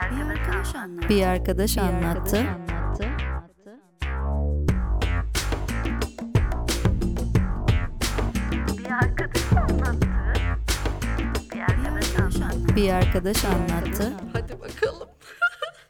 arkadaş 0.00 0.74
anlattı. 0.74 1.08
Bir 1.08 1.26
arkadaş 1.26 1.78
anlattı. 1.78 2.46
Bir 8.78 8.90
arkadaş 8.90 9.52
anlattı. 9.52 10.06
Bir 11.54 11.60
arkadaş 11.60 12.06
anlattı. 12.16 12.76
Bir 12.76 12.90
arkadaş 12.90 13.44
anlattı. 13.44 14.12
Hadi 14.32 14.60
bakalım. 14.60 15.08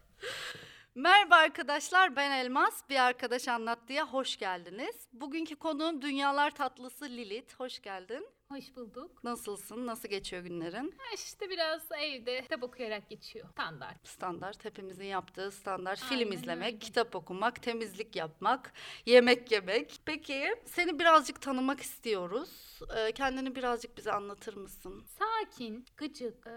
Merhaba 0.95 1.35
arkadaşlar 1.35 2.17
ben 2.17 2.31
Elmas. 2.31 2.83
Bir 2.91 3.05
arkadaş 3.05 3.49
anlattıya 3.49 4.07
hoş 4.07 4.37
geldiniz. 4.37 4.97
Bugünkü 5.13 5.57
konuğum 5.57 6.03
Dünyalar 6.03 6.51
Tatlısı 6.51 7.05
Lilith. 7.05 7.55
Hoş 7.61 7.83
geldin. 7.83 8.27
Hoş 8.53 8.77
bulduk. 8.77 9.25
Nasılsın? 9.25 9.87
Nasıl 9.87 10.09
geçiyor 10.09 10.43
günlerin? 10.43 10.95
Ha 10.99 11.05
işte 11.15 11.51
biraz 11.51 11.83
evde 12.01 12.43
kitap 12.43 12.63
okuyarak 12.63 13.09
geçiyor. 13.11 13.49
Standart. 13.51 14.09
Standart 14.09 14.65
hepimizin 14.65 15.05
yaptığı 15.05 15.51
standart 15.51 15.99
film 16.01 16.19
Aynen 16.19 16.33
izlemek, 16.33 16.67
öyle. 16.67 16.79
kitap 16.79 17.15
okumak, 17.17 17.63
temizlik 17.63 18.17
yapmak, 18.17 18.73
yemek 19.07 19.53
yemek. 19.53 20.01
Peki 20.05 20.55
seni 20.67 20.99
birazcık 20.99 21.41
tanımak 21.43 21.81
istiyoruz. 21.81 22.81
Ee, 22.97 23.13
kendini 23.13 23.55
birazcık 23.57 23.97
bize 23.97 24.13
anlatır 24.13 24.57
mısın? 24.57 25.05
Sakin, 25.19 25.85
gıcık, 25.97 26.47
eee, 26.47 26.53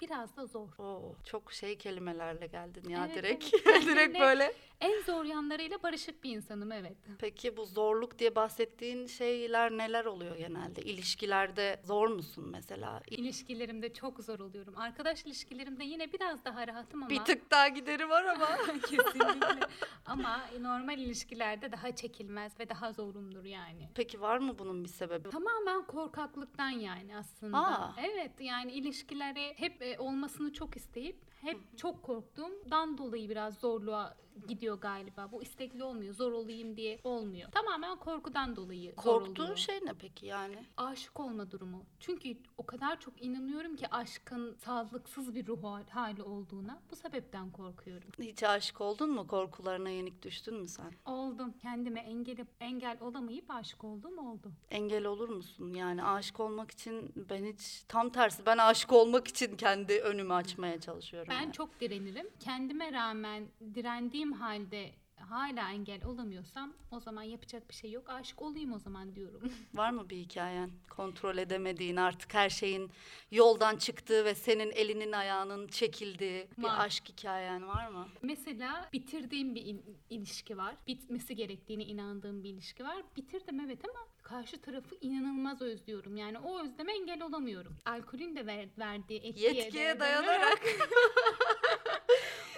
biraz 0.00 0.36
da 0.36 0.46
zor. 0.46 0.68
Oo, 0.78 1.14
çok 1.24 1.52
şey 1.52 1.78
kelimelerle 1.78 2.46
geldin 2.46 2.88
ya 2.88 3.06
Evet, 3.06 3.16
direkt. 3.16 3.54
evet. 3.66 3.82
direkt 3.86 4.20
böyle. 4.20 4.54
En 4.80 5.02
zor 5.02 5.24
yanlarıyla 5.24 5.82
barışık 5.82 6.24
bir 6.24 6.30
insanım 6.30 6.72
evet. 6.72 6.96
Peki 7.18 7.56
bu 7.56 7.64
zorluk 7.64 8.18
diye 8.18 8.34
bahsettiğin 8.34 9.06
şeyler 9.06 9.70
neler 9.70 10.04
oluyor 10.04 10.36
genelde? 10.36 10.82
İlişkilerde 10.82 11.80
zor 11.84 12.08
musun 12.08 12.48
mesela? 12.50 13.02
İlişkilerimde 13.10 13.92
çok 13.92 14.20
zor 14.20 14.38
oluyorum. 14.38 14.74
Arkadaş 14.76 15.24
ilişkilerimde 15.24 15.84
yine 15.84 16.12
biraz 16.12 16.44
daha 16.44 16.66
rahatım 16.66 17.02
ama. 17.02 17.10
Bir 17.10 17.24
tık 17.24 17.50
daha 17.50 17.68
gideri 17.68 18.08
var 18.08 18.24
ama. 18.24 18.48
Kesinlikle. 18.88 19.66
ama 20.06 20.40
normal 20.60 20.98
ilişkilerde 20.98 21.72
daha 21.72 21.96
çekilmez 21.96 22.60
ve 22.60 22.68
daha 22.68 22.92
zorumdur 22.92 23.44
yani. 23.44 23.88
Peki 23.94 24.20
var 24.20 24.38
mı 24.38 24.58
bunun 24.58 24.84
bir 24.84 24.88
sebebi? 24.88 25.30
Tamamen 25.30 25.86
korkaklıktan 25.86 26.70
yani 26.70 27.16
aslında. 27.16 27.58
Aa. 27.58 27.94
Evet 28.00 28.40
yani 28.40 28.72
ilişkileri 28.72 29.54
hep 29.56 29.82
e, 29.82 29.98
olmasını 29.98 30.52
çok 30.52 30.76
isteyip 30.76 31.16
hep 31.40 31.78
çok 31.78 32.02
korktuğumdan 32.02 32.98
dolayı 32.98 33.28
biraz 33.28 33.58
zorluğa 33.58 34.16
gidiyor 34.48 34.80
galiba. 34.80 35.28
Bu 35.32 35.42
istekli 35.42 35.84
olmuyor. 35.84 36.14
Zor 36.14 36.32
olayım 36.32 36.76
diye 36.76 37.00
olmuyor. 37.04 37.50
Tamamen 37.50 37.96
korkudan 37.96 38.56
dolayı 38.56 38.90
zor 38.90 39.02
Korktuğun 39.02 39.42
oluyor. 39.44 39.56
şey 39.56 39.76
ne 39.84 39.92
peki 40.00 40.26
yani? 40.26 40.64
Aşık 40.76 41.20
olma 41.20 41.50
durumu. 41.50 41.84
Çünkü 42.00 42.36
o 42.58 42.66
kadar 42.66 43.00
çok 43.00 43.22
inanıyorum 43.22 43.76
ki 43.76 43.88
aşkın 43.90 44.56
sağlıksız 44.64 45.34
bir 45.34 45.46
ruh 45.46 45.62
hal- 45.62 45.88
hali 45.88 46.22
olduğuna. 46.22 46.80
Bu 46.90 46.96
sebepten 46.96 47.50
korkuyorum. 47.50 48.08
Hiç 48.18 48.42
aşık 48.42 48.80
oldun 48.80 49.10
mu? 49.10 49.26
Korkularına 49.26 49.88
yenik 49.90 50.22
düştün 50.22 50.54
mü 50.54 50.68
sen? 50.68 50.92
Oldum. 51.06 51.52
Kendime 51.62 52.00
engel, 52.00 52.46
engel 52.60 52.96
olamayıp 53.00 53.50
aşık 53.50 53.84
olduğum 53.84 54.20
oldu. 54.20 54.52
Engel 54.70 55.04
olur 55.04 55.28
musun? 55.28 55.74
Yani 55.74 56.04
aşık 56.04 56.40
olmak 56.40 56.70
için 56.70 57.12
ben 57.30 57.44
hiç 57.44 57.82
tam 57.88 58.10
tersi 58.10 58.46
ben 58.46 58.58
aşık 58.58 58.92
olmak 58.92 59.28
için 59.28 59.56
kendi 59.56 60.00
önümü 60.00 60.32
açmaya 60.34 60.80
çalışıyorum. 60.80 61.28
Ben 61.30 61.40
yani. 61.42 61.52
çok 61.52 61.80
direnirim. 61.80 62.26
Kendime 62.40 62.92
rağmen 62.92 63.44
direndiğim 63.74 64.27
halde 64.32 64.90
hala 65.18 65.72
engel 65.72 66.04
olamıyorsam 66.04 66.72
o 66.90 67.00
zaman 67.00 67.22
yapacak 67.22 67.68
bir 67.68 67.74
şey 67.74 67.90
yok. 67.90 68.10
Aşık 68.10 68.42
olayım 68.42 68.72
o 68.72 68.78
zaman 68.78 69.14
diyorum. 69.14 69.52
Var 69.74 69.90
mı 69.90 70.10
bir 70.10 70.16
hikayen? 70.16 70.70
Kontrol 70.90 71.38
edemediğin 71.38 71.96
artık 71.96 72.34
her 72.34 72.50
şeyin 72.50 72.90
yoldan 73.30 73.76
çıktığı 73.76 74.24
ve 74.24 74.34
senin 74.34 74.70
elinin 74.70 75.12
ayağının 75.12 75.68
çekildiği 75.68 76.48
bir 76.58 76.62
Var. 76.62 76.76
aşk 76.86 77.08
hikayen 77.08 77.68
var 77.68 77.88
mı? 77.88 78.08
Mesela 78.22 78.88
bitirdiğim 78.92 79.54
bir 79.54 79.66
in- 79.66 79.96
ilişki 80.10 80.56
var. 80.58 80.74
Bitmesi 80.86 81.34
gerektiğine 81.36 81.84
inandığım 81.84 82.42
bir 82.44 82.48
ilişki 82.50 82.84
var. 82.84 82.96
Bitirdim 83.16 83.60
evet 83.60 83.78
ama 83.84 84.06
karşı 84.22 84.60
tarafı 84.60 84.94
inanılmaz 85.00 85.62
özlüyorum. 85.62 86.16
Yani 86.16 86.38
o 86.38 86.60
özleme 86.62 86.92
engel 86.92 87.22
olamıyorum. 87.22 87.76
Alkolün 87.86 88.36
de 88.36 88.46
ver- 88.46 88.68
verdiği 88.78 89.20
etkiye, 89.20 89.52
Yetkiye 89.52 89.94
de- 89.96 90.00
dayanarak. 90.00 90.60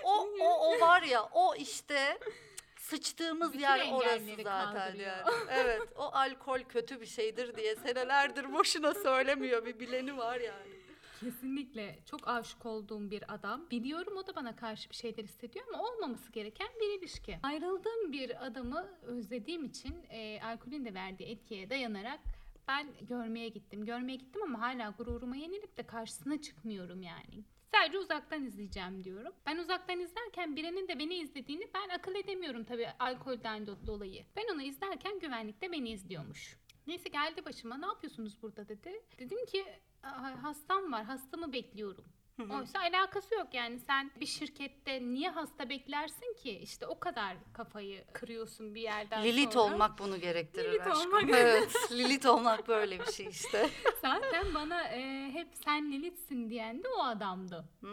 o, 0.04 0.28
o, 0.40 0.74
o 0.76 0.80
var 0.80 1.02
ya 1.02 1.22
o 1.32 1.54
işte 1.54 2.18
sıçtığımız 2.76 3.48
Bütün 3.52 3.60
yer 3.60 3.92
orası 3.92 4.14
engelleri 4.14 4.42
zaten 4.42 4.74
kaldırıyor. 4.74 5.16
yani. 5.16 5.26
Evet 5.50 5.82
o 5.96 6.02
alkol 6.02 6.60
kötü 6.60 7.00
bir 7.00 7.06
şeydir 7.06 7.56
diye 7.56 7.76
senelerdir 7.76 8.52
boşuna 8.52 8.94
söylemiyor 8.94 9.66
bir 9.66 9.78
bileni 9.80 10.16
var 10.16 10.40
yani. 10.40 10.80
Kesinlikle 11.20 11.98
çok 12.06 12.28
aşık 12.28 12.66
olduğum 12.66 13.10
bir 13.10 13.34
adam. 13.34 13.70
Biliyorum 13.70 14.16
o 14.16 14.26
da 14.26 14.36
bana 14.36 14.56
karşı 14.56 14.90
bir 14.90 14.94
şeyler 14.94 15.24
hissediyor 15.24 15.64
ama 15.68 15.82
olmaması 15.88 16.32
gereken 16.32 16.68
bir 16.80 16.98
ilişki. 16.98 17.38
Ayrıldığım 17.42 18.12
bir 18.12 18.46
adamı 18.46 18.88
özlediğim 19.02 19.64
için 19.64 19.94
e, 20.10 20.40
alkolün 20.42 20.84
de 20.84 20.94
verdiği 20.94 21.24
etkiye 21.30 21.70
dayanarak 21.70 22.20
ben 22.68 22.86
görmeye 23.00 23.48
gittim. 23.48 23.84
Görmeye 23.84 24.16
gittim 24.16 24.42
ama 24.42 24.60
hala 24.60 24.90
gururuma 24.98 25.36
yenilip 25.36 25.76
de 25.76 25.82
karşısına 25.86 26.40
çıkmıyorum 26.42 27.02
yani. 27.02 27.44
Sadece 27.74 27.98
uzaktan 27.98 28.44
izleyeceğim 28.44 29.04
diyorum. 29.04 29.32
Ben 29.46 29.56
uzaktan 29.56 30.00
izlerken 30.00 30.56
birinin 30.56 30.88
de 30.88 30.98
beni 30.98 31.14
izlediğini 31.14 31.70
ben 31.74 31.88
akıl 31.88 32.14
edemiyorum 32.14 32.64
tabii 32.64 32.88
alkolden 32.98 33.62
do- 33.62 33.86
dolayı. 33.86 34.24
Ben 34.36 34.54
onu 34.54 34.62
izlerken 34.62 35.18
güvenlikte 35.18 35.72
beni 35.72 35.90
izliyormuş. 35.90 36.56
Neyse 36.86 37.08
geldi 37.08 37.44
başıma 37.44 37.76
ne 37.78 37.86
yapıyorsunuz 37.86 38.42
burada 38.42 38.68
dedi. 38.68 39.02
Dedim 39.18 39.46
ki 39.46 39.64
"Aa, 40.02 40.42
hastam 40.42 40.92
var 40.92 41.04
hastamı 41.04 41.52
bekliyorum. 41.52 42.04
Oysa 42.40 42.78
alakası 42.80 43.34
yok 43.34 43.46
yani 43.54 43.78
sen 43.78 44.10
bir 44.20 44.26
şirkette 44.26 45.02
niye 45.02 45.30
hasta 45.30 45.68
beklersin 45.68 46.34
ki? 46.34 46.50
İşte 46.50 46.86
o 46.86 46.98
kadar 47.00 47.36
kafayı 47.52 48.04
kırıyorsun 48.12 48.74
bir 48.74 48.80
yerden 48.80 49.24
Lilit 49.24 49.52
sonra. 49.52 49.74
olmak 49.74 49.98
bunu 49.98 50.20
gerektirir 50.20 50.68
Lilit 50.72 50.80
aşkım. 50.86 50.96
olmak. 51.14 51.24
Evet 51.30 51.72
Lilit 51.92 52.26
olmak 52.26 52.68
böyle 52.68 53.00
bir 53.00 53.12
şey 53.12 53.26
işte. 53.26 53.70
Zaten 54.02 54.54
bana 54.54 54.82
e, 54.82 55.00
hep 55.40 55.48
sen 55.64 55.92
Lilith'sin 55.92 56.50
diyen 56.50 56.82
de 56.82 56.88
o 56.98 57.02
adamdı. 57.02 57.64
Hmm, 57.80 57.90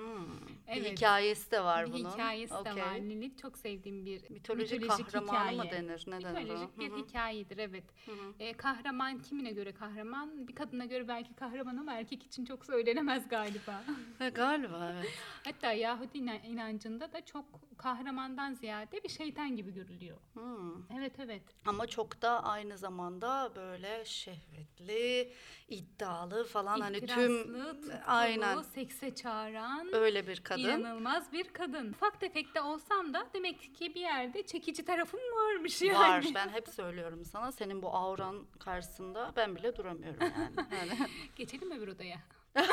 Bir 0.67 0.81
Evet. 0.81 0.91
hikayesi 0.97 1.51
de 1.51 1.63
var 1.63 1.87
bir 1.87 1.93
bunun. 1.93 2.09
hikayesi 2.11 2.53
de 2.53 2.57
Okey. 2.71 2.83
var. 2.83 2.95
Lilith 2.95 3.41
çok 3.41 3.57
sevdiğim 3.57 4.05
bir 4.05 4.29
Mitolojik, 4.29 4.81
mitolojik 4.81 5.11
kahramanı 5.11 5.55
mı 5.57 5.63
hikaye. 5.63 5.71
denir? 5.83 6.03
Ne 6.07 6.21
denir? 6.23 6.39
Mitolojik 6.41 6.79
bir 6.79 6.89
Hı 6.91 6.93
hı. 6.95 6.97
hikayedir 6.97 7.57
evet. 7.57 7.83
Hı 8.05 8.11
hı. 8.11 8.33
E, 8.39 8.53
kahraman 8.53 9.19
kimine 9.19 9.51
göre 9.51 9.73
kahraman? 9.73 10.47
Bir 10.47 10.55
kadına 10.55 10.85
göre 10.85 11.07
belki 11.07 11.33
kahraman 11.33 11.77
ama 11.77 11.93
erkek 11.93 12.23
için 12.23 12.45
çok 12.45 12.65
söylenemez 12.65 13.27
galiba. 13.29 13.83
Galiba 14.33 14.91
evet. 14.93 15.13
Hatta 15.43 15.71
Yahudi 15.71 16.17
inan- 16.17 16.43
inancında 16.43 17.13
da 17.13 17.25
çok 17.25 17.45
kahramandan 17.77 18.53
ziyade 18.53 19.03
bir 19.03 19.09
şeytan 19.09 19.55
gibi 19.55 19.73
görülüyor. 19.73 20.17
Hmm. 20.33 20.97
Evet 20.97 21.13
evet. 21.19 21.43
Ama 21.65 21.87
çok 21.87 22.21
da 22.21 22.43
aynı 22.43 22.77
zamanda 22.77 23.51
böyle 23.55 24.05
şehvetli, 24.05 25.31
iddialı 25.69 26.43
falan 26.45 26.79
hani 26.81 27.05
tüm 27.05 27.36
Tutkulu, 27.43 27.93
aynen 28.07 28.61
sekse 28.61 29.15
çağıran 29.15 29.89
öyle 29.93 30.27
bir 30.27 30.43
kadın. 30.43 30.61
inanılmaz 30.61 31.31
bir 31.33 31.53
kadın. 31.53 31.89
Ufak 31.91 32.19
tefek 32.19 32.55
de 32.55 32.61
olsam 32.61 33.13
da 33.13 33.27
demek 33.33 33.75
ki 33.75 33.95
bir 33.95 34.01
yerde 34.01 34.45
çekici 34.45 34.85
tarafım 34.85 35.19
varmış 35.19 35.81
yani. 35.81 35.99
Var. 35.99 36.25
Ben 36.35 36.49
hep 36.49 36.67
söylüyorum 36.69 37.25
sana 37.25 37.51
senin 37.51 37.81
bu 37.81 37.89
auran 37.95 38.45
karşısında 38.59 39.33
ben 39.35 39.55
bile 39.55 39.75
duramıyorum 39.75 40.19
yani. 40.21 40.55
yani. 40.79 41.09
Geçelim 41.35 41.71
öbür 41.71 41.87
odaya. 41.87 42.17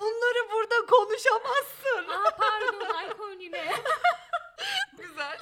Bunları 0.00 0.50
burada 0.52 0.86
konuşamazsın. 0.86 2.08
Aa 2.08 2.36
pardon 2.38 2.94
alkol 2.94 3.40
yine. 3.40 3.72
Güzel. 4.98 5.38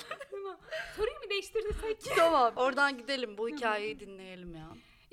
Soruyu 0.97 1.15
mu 1.15 1.31
değiştirsek? 1.31 2.17
tamam. 2.17 2.53
Oradan 2.57 2.99
gidelim. 2.99 3.39
Bu 3.39 3.49
hikayeyi 3.49 4.01
dinleyelim. 4.01 4.26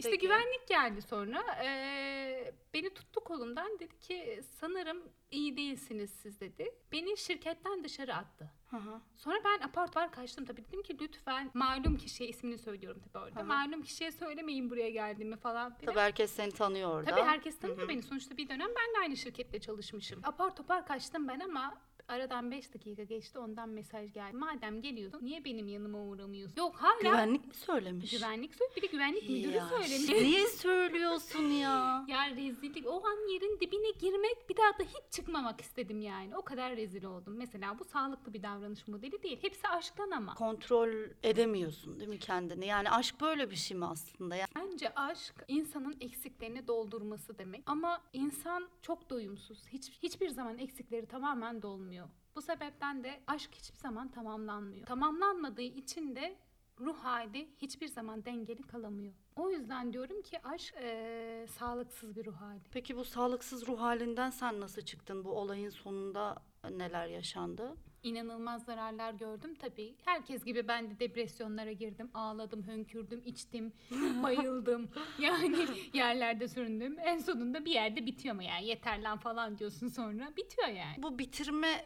İşte 0.03 0.11
Peki. 0.11 0.21
güvenlik 0.27 0.67
geldi 0.67 1.01
sonra. 1.01 1.43
Ee, 1.63 2.53
beni 2.73 2.93
tuttu 2.93 3.19
kolumdan 3.23 3.79
dedi 3.79 3.99
ki 3.99 4.41
sanırım 4.59 5.03
iyi 5.31 5.57
değilsiniz 5.57 6.09
siz 6.11 6.39
dedi. 6.39 6.75
Beni 6.91 7.17
şirketten 7.17 7.83
dışarı 7.83 8.15
attı. 8.15 8.51
Hı 8.69 8.77
hı. 8.77 9.01
Sonra 9.15 9.37
ben 9.45 9.65
apar 9.67 9.87
topar 9.87 10.11
kaçtım 10.11 10.45
tabii 10.45 10.65
dedim 10.65 10.83
ki 10.83 10.97
lütfen 11.01 11.51
malum 11.53 11.97
kişiye 11.97 12.29
ismini 12.29 12.57
söylüyorum 12.57 13.01
tabii 13.13 13.23
orada. 13.23 13.39
Hı 13.39 13.43
hı. 13.43 13.47
Malum 13.47 13.81
kişiye 13.83 14.11
söylemeyin 14.11 14.69
buraya 14.69 14.89
geldiğimi 14.89 15.35
falan 15.37 15.73
filan. 15.75 15.93
Tabii 15.93 16.03
herkes 16.03 16.31
seni 16.31 16.51
tanıyor 16.51 16.89
orada. 16.89 17.11
Tabii 17.11 17.21
herkes 17.21 17.59
tanıyor 17.59 17.79
Hı 17.79 17.83
hı. 17.83 17.89
beni. 17.89 18.01
Sonuçta 18.01 18.37
bir 18.37 18.49
dönem 18.49 18.69
ben 18.69 18.95
de 18.95 18.99
aynı 18.99 19.17
şirkette 19.17 19.59
çalışmışım. 19.59 20.19
Apar 20.23 20.55
topar 20.55 20.85
kaçtım 20.87 21.27
ben 21.27 21.39
ama 21.39 21.77
Aradan 22.07 22.51
5 22.51 22.73
dakika 22.73 23.03
geçti 23.03 23.39
ondan 23.39 23.69
mesaj 23.69 24.13
geldi. 24.13 24.35
Madem 24.37 24.81
geliyorsun 24.81 25.19
niye 25.25 25.45
benim 25.45 25.67
yanıma 25.67 25.99
uğramıyorsun? 25.99 26.55
Yok 26.57 26.75
hala 26.75 27.01
Güvenlik 27.01 27.47
mi 27.47 27.53
söylemiş? 27.53 28.11
güvenlik 28.11 28.55
söyledi. 28.55 28.75
Bir 28.77 28.81
de 28.81 28.85
güvenlik 28.87 29.29
müdürü 29.29 29.51
Ya, 29.55 29.67
söylemiş. 29.69 30.09
Niye 30.09 30.47
söylüyorsun 30.47 31.43
ya? 31.43 32.05
Ya 32.13 32.29
rezillik 32.35 32.87
o 32.87 33.07
an 33.07 33.31
yerin 33.33 33.59
dibine 33.59 33.91
girmek 33.99 34.49
bir 34.49 34.57
daha 34.57 34.79
da 34.79 34.83
hiç 34.83 35.13
çıkmamak 35.15 35.61
istedim 35.61 36.01
yani. 36.01 36.37
O 36.37 36.41
kadar 36.41 36.75
rezil 36.75 37.03
oldum. 37.03 37.33
Mesela 37.37 37.79
bu 37.79 37.83
sağlıklı 37.83 38.33
bir 38.33 38.43
davranış 38.43 38.87
modeli 38.87 39.23
değil. 39.23 39.37
Hepsi 39.41 39.67
aşktan 39.67 40.11
ama. 40.11 40.33
Kontrol 40.33 40.89
edemiyorsun 41.23 41.99
değil 41.99 42.09
mi 42.09 42.19
kendini? 42.19 42.65
Yani 42.67 42.89
aşk 42.89 43.21
böyle 43.21 43.51
bir 43.51 43.55
şey 43.55 43.77
mi 43.77 43.85
aslında? 43.85 44.35
Yani 44.35 44.49
Bence 44.55 44.93
aşk 44.95 45.35
insanın 45.47 45.95
eksiklerini 46.01 46.67
doldurması 46.67 47.37
demek. 47.37 47.63
Ama 47.65 48.01
insan 48.13 48.67
çok 48.81 49.09
doyumsuz. 49.09 49.67
Hiç, 49.67 49.91
hiçbir 50.03 50.29
zaman 50.29 50.57
eksikleri 50.57 51.05
tamamen 51.05 51.61
dolmuyor. 51.61 52.02
Bu 52.35 52.41
sebepten 52.41 53.03
de 53.03 53.19
aşk 53.27 53.51
hiçbir 53.55 53.77
zaman 53.79 54.11
tamamlanmıyor. 54.11 54.85
Tamamlanmadığı 54.85 55.61
için 55.61 56.15
de 56.15 56.35
ruh 56.79 56.97
hali 56.97 57.49
hiçbir 57.57 57.87
zaman 57.87 58.25
dengeli 58.25 58.63
kalamıyor. 58.63 59.13
O 59.35 59.49
yüzden 59.49 59.93
diyorum 59.93 60.21
ki 60.21 60.39
aşk 60.43 60.75
eee, 60.81 61.47
sağlıksız 61.47 62.15
bir 62.15 62.25
ruh 62.25 62.35
hali. 62.35 62.61
Peki 62.71 62.97
bu 62.97 63.03
sağlıksız 63.03 63.67
ruh 63.67 63.79
halinden 63.79 64.29
sen 64.29 64.59
nasıl 64.59 64.81
çıktın? 64.81 65.25
Bu 65.25 65.31
olayın 65.31 65.69
sonunda 65.69 66.35
neler 66.71 67.07
yaşandı? 67.07 67.75
İnanılmaz 68.03 68.65
zararlar 68.65 69.13
gördüm 69.13 69.55
tabii. 69.55 69.95
Herkes 70.05 70.43
gibi 70.45 70.67
ben 70.67 70.89
de 70.91 70.99
depresyonlara 70.99 71.71
girdim. 71.71 72.09
Ağladım, 72.13 72.63
hönkürdüm, 72.67 73.21
içtim, 73.25 73.73
bayıldım. 74.23 74.89
Yani 75.19 75.67
yerlerde 75.93 76.47
süründüm. 76.47 76.97
En 76.99 77.17
sonunda 77.17 77.65
bir 77.65 77.71
yerde 77.71 78.05
bitiyor 78.05 78.35
mu 78.35 78.43
yani? 78.43 78.65
Yeter 78.67 79.01
lan 79.01 79.17
falan 79.17 79.57
diyorsun 79.57 79.87
sonra. 79.87 80.33
Bitiyor 80.37 80.67
yani. 80.67 80.95
Bu 80.97 81.19
bitirme 81.19 81.85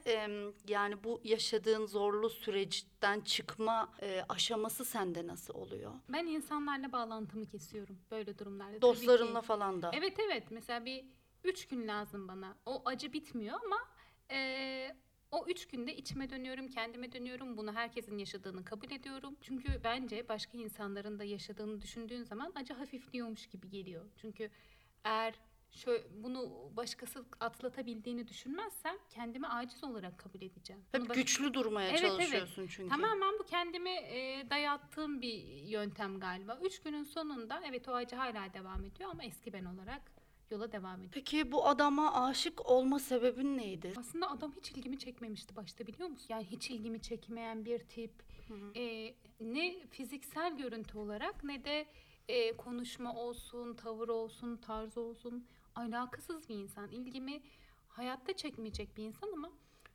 yani 0.67 1.03
bu 1.03 1.21
yaşadığın 1.23 1.85
zorlu 1.85 2.29
süreçten 2.29 3.21
çıkma 3.21 3.89
e, 4.01 4.21
aşaması 4.29 4.85
sende 4.85 5.27
nasıl 5.27 5.53
oluyor? 5.53 5.91
Ben 6.09 6.25
insanlarla 6.25 6.91
bağlantımı 6.91 7.45
kesiyorum 7.45 7.99
böyle 8.11 8.39
durumlarda. 8.39 8.81
Dostlarınla 8.81 9.41
falan 9.41 9.81
da. 9.81 9.91
Evet 9.93 10.19
evet. 10.19 10.43
Mesela 10.51 10.85
bir 10.85 11.05
üç 11.43 11.67
gün 11.67 11.87
lazım 11.87 12.27
bana. 12.27 12.55
O 12.65 12.81
acı 12.85 13.13
bitmiyor 13.13 13.59
ama 13.65 13.77
eee, 14.31 14.95
o 15.31 15.45
üç 15.47 15.67
günde 15.67 15.95
içime 15.95 16.29
dönüyorum, 16.29 16.67
kendime 16.67 17.11
dönüyorum. 17.11 17.57
Bunu 17.57 17.73
herkesin 17.75 18.17
yaşadığını 18.17 18.65
kabul 18.65 18.91
ediyorum. 18.91 19.35
Çünkü 19.41 19.81
bence 19.83 20.29
başka 20.29 20.57
insanların 20.57 21.19
da 21.19 21.23
yaşadığını 21.23 21.81
düşündüğün 21.81 22.23
zaman 22.23 22.51
acı 22.55 22.73
hafifliyormuş 22.73 23.47
gibi 23.47 23.69
geliyor. 23.69 24.05
Çünkü 24.21 24.49
eğer 25.03 25.33
şöyle, 25.71 26.23
bunu 26.23 26.71
başkası 26.77 27.25
atlatabildiğini 27.39 28.27
düşünmezsem 28.27 28.95
kendimi 29.09 29.47
aciz 29.47 29.83
olarak 29.83 30.17
kabul 30.17 30.41
edeceğim. 30.41 30.81
Bunu 30.93 31.01
Hep 31.03 31.09
baş- 31.09 31.17
güçlü 31.17 31.53
durmaya 31.53 31.89
Evet, 31.89 32.01
evet. 32.03 32.11
çalışıyorsun 32.17 32.67
çünkü. 32.67 32.89
Tamamen 32.89 33.39
bu 33.39 33.45
kendime 33.45 33.91
e, 33.95 34.47
dayattığım 34.49 35.21
bir 35.21 35.43
yöntem 35.63 36.19
galiba. 36.19 36.59
Üç 36.63 36.79
günün 36.81 37.03
sonunda 37.03 37.61
evet 37.65 37.87
o 37.87 37.93
acı 37.93 38.15
hala 38.15 38.53
devam 38.53 38.85
ediyor 38.85 39.09
ama 39.09 39.23
eski 39.23 39.53
ben 39.53 39.65
olarak 39.65 40.16
yola 40.51 40.71
devam 40.71 40.95
ediyor. 40.95 41.11
Peki 41.13 41.51
bu 41.51 41.67
adama 41.67 42.25
aşık 42.25 42.65
olma 42.65 42.99
sebebin 42.99 43.57
neydi? 43.57 43.93
Aslında 43.97 44.31
adam 44.31 44.53
hiç 44.57 44.71
ilgimi 44.71 44.99
çekmemişti 44.99 45.55
başta 45.55 45.87
biliyor 45.87 46.09
musun? 46.09 46.25
Yani 46.29 46.45
hiç 46.45 46.69
ilgimi 46.69 47.01
çekmeyen 47.01 47.65
bir 47.65 47.79
tip. 47.79 48.11
E, 48.75 49.15
ne 49.39 49.87
fiziksel 49.87 50.57
görüntü 50.57 50.97
olarak 50.97 51.43
ne 51.43 51.65
de 51.65 51.87
e, 52.27 52.57
konuşma 52.57 53.15
olsun, 53.15 53.73
tavır 53.73 54.09
olsun, 54.09 54.57
tarz 54.57 54.97
olsun. 54.97 55.45
Alakasız 55.75 56.49
bir 56.49 56.55
insan. 56.55 56.91
İlgimi 56.91 57.41
hayatta 57.87 58.35
çekmeyecek 58.35 58.97
bir 58.97 59.03
insan 59.03 59.31
ama 59.33 59.51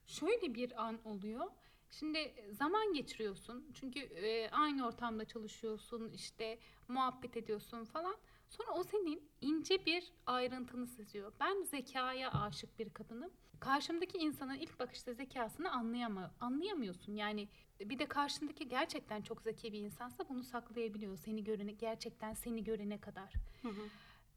şöyle 0.07 0.55
bir 0.55 0.83
an 0.83 0.99
oluyor. 1.05 1.47
Şimdi 1.91 2.35
zaman 2.51 2.93
geçiriyorsun. 2.93 3.65
Çünkü 3.75 4.01
e, 4.01 4.51
aynı 4.51 4.87
ortamda 4.87 5.25
çalışıyorsun, 5.25 6.11
işte 6.15 6.59
muhabbet 6.89 7.37
ediyorsun 7.37 7.85
falan. 7.85 8.17
Sonra 8.57 8.73
o 8.73 8.85
senin 8.85 9.31
ince 9.41 9.87
bir 9.87 10.13
ayrıntını 10.27 10.87
seziyor. 10.87 11.33
Ben 11.41 11.63
zekaya 11.63 12.33
aşık 12.33 12.79
bir 12.79 12.91
kadınım. 12.91 13.31
Karşımdaki 13.61 14.19
insanın 14.19 14.55
ilk 14.55 14.79
bakışta 14.81 15.13
zekasını 15.15 15.73
anlayama, 15.73 16.35
anlayamıyorsun. 16.41 17.15
Yani 17.15 17.49
bir 17.81 17.99
de 17.99 18.07
karşındaki 18.07 18.69
gerçekten 18.69 19.23
çok 19.23 19.43
zeki 19.43 19.73
bir 19.73 19.79
insansa 19.79 20.29
bunu 20.29 20.43
saklayabiliyor. 20.45 21.17
Seni 21.17 21.45
görene, 21.45 21.73
gerçekten 21.73 22.35
seni 22.35 22.65
görene 22.65 23.01
kadar. 23.01 23.33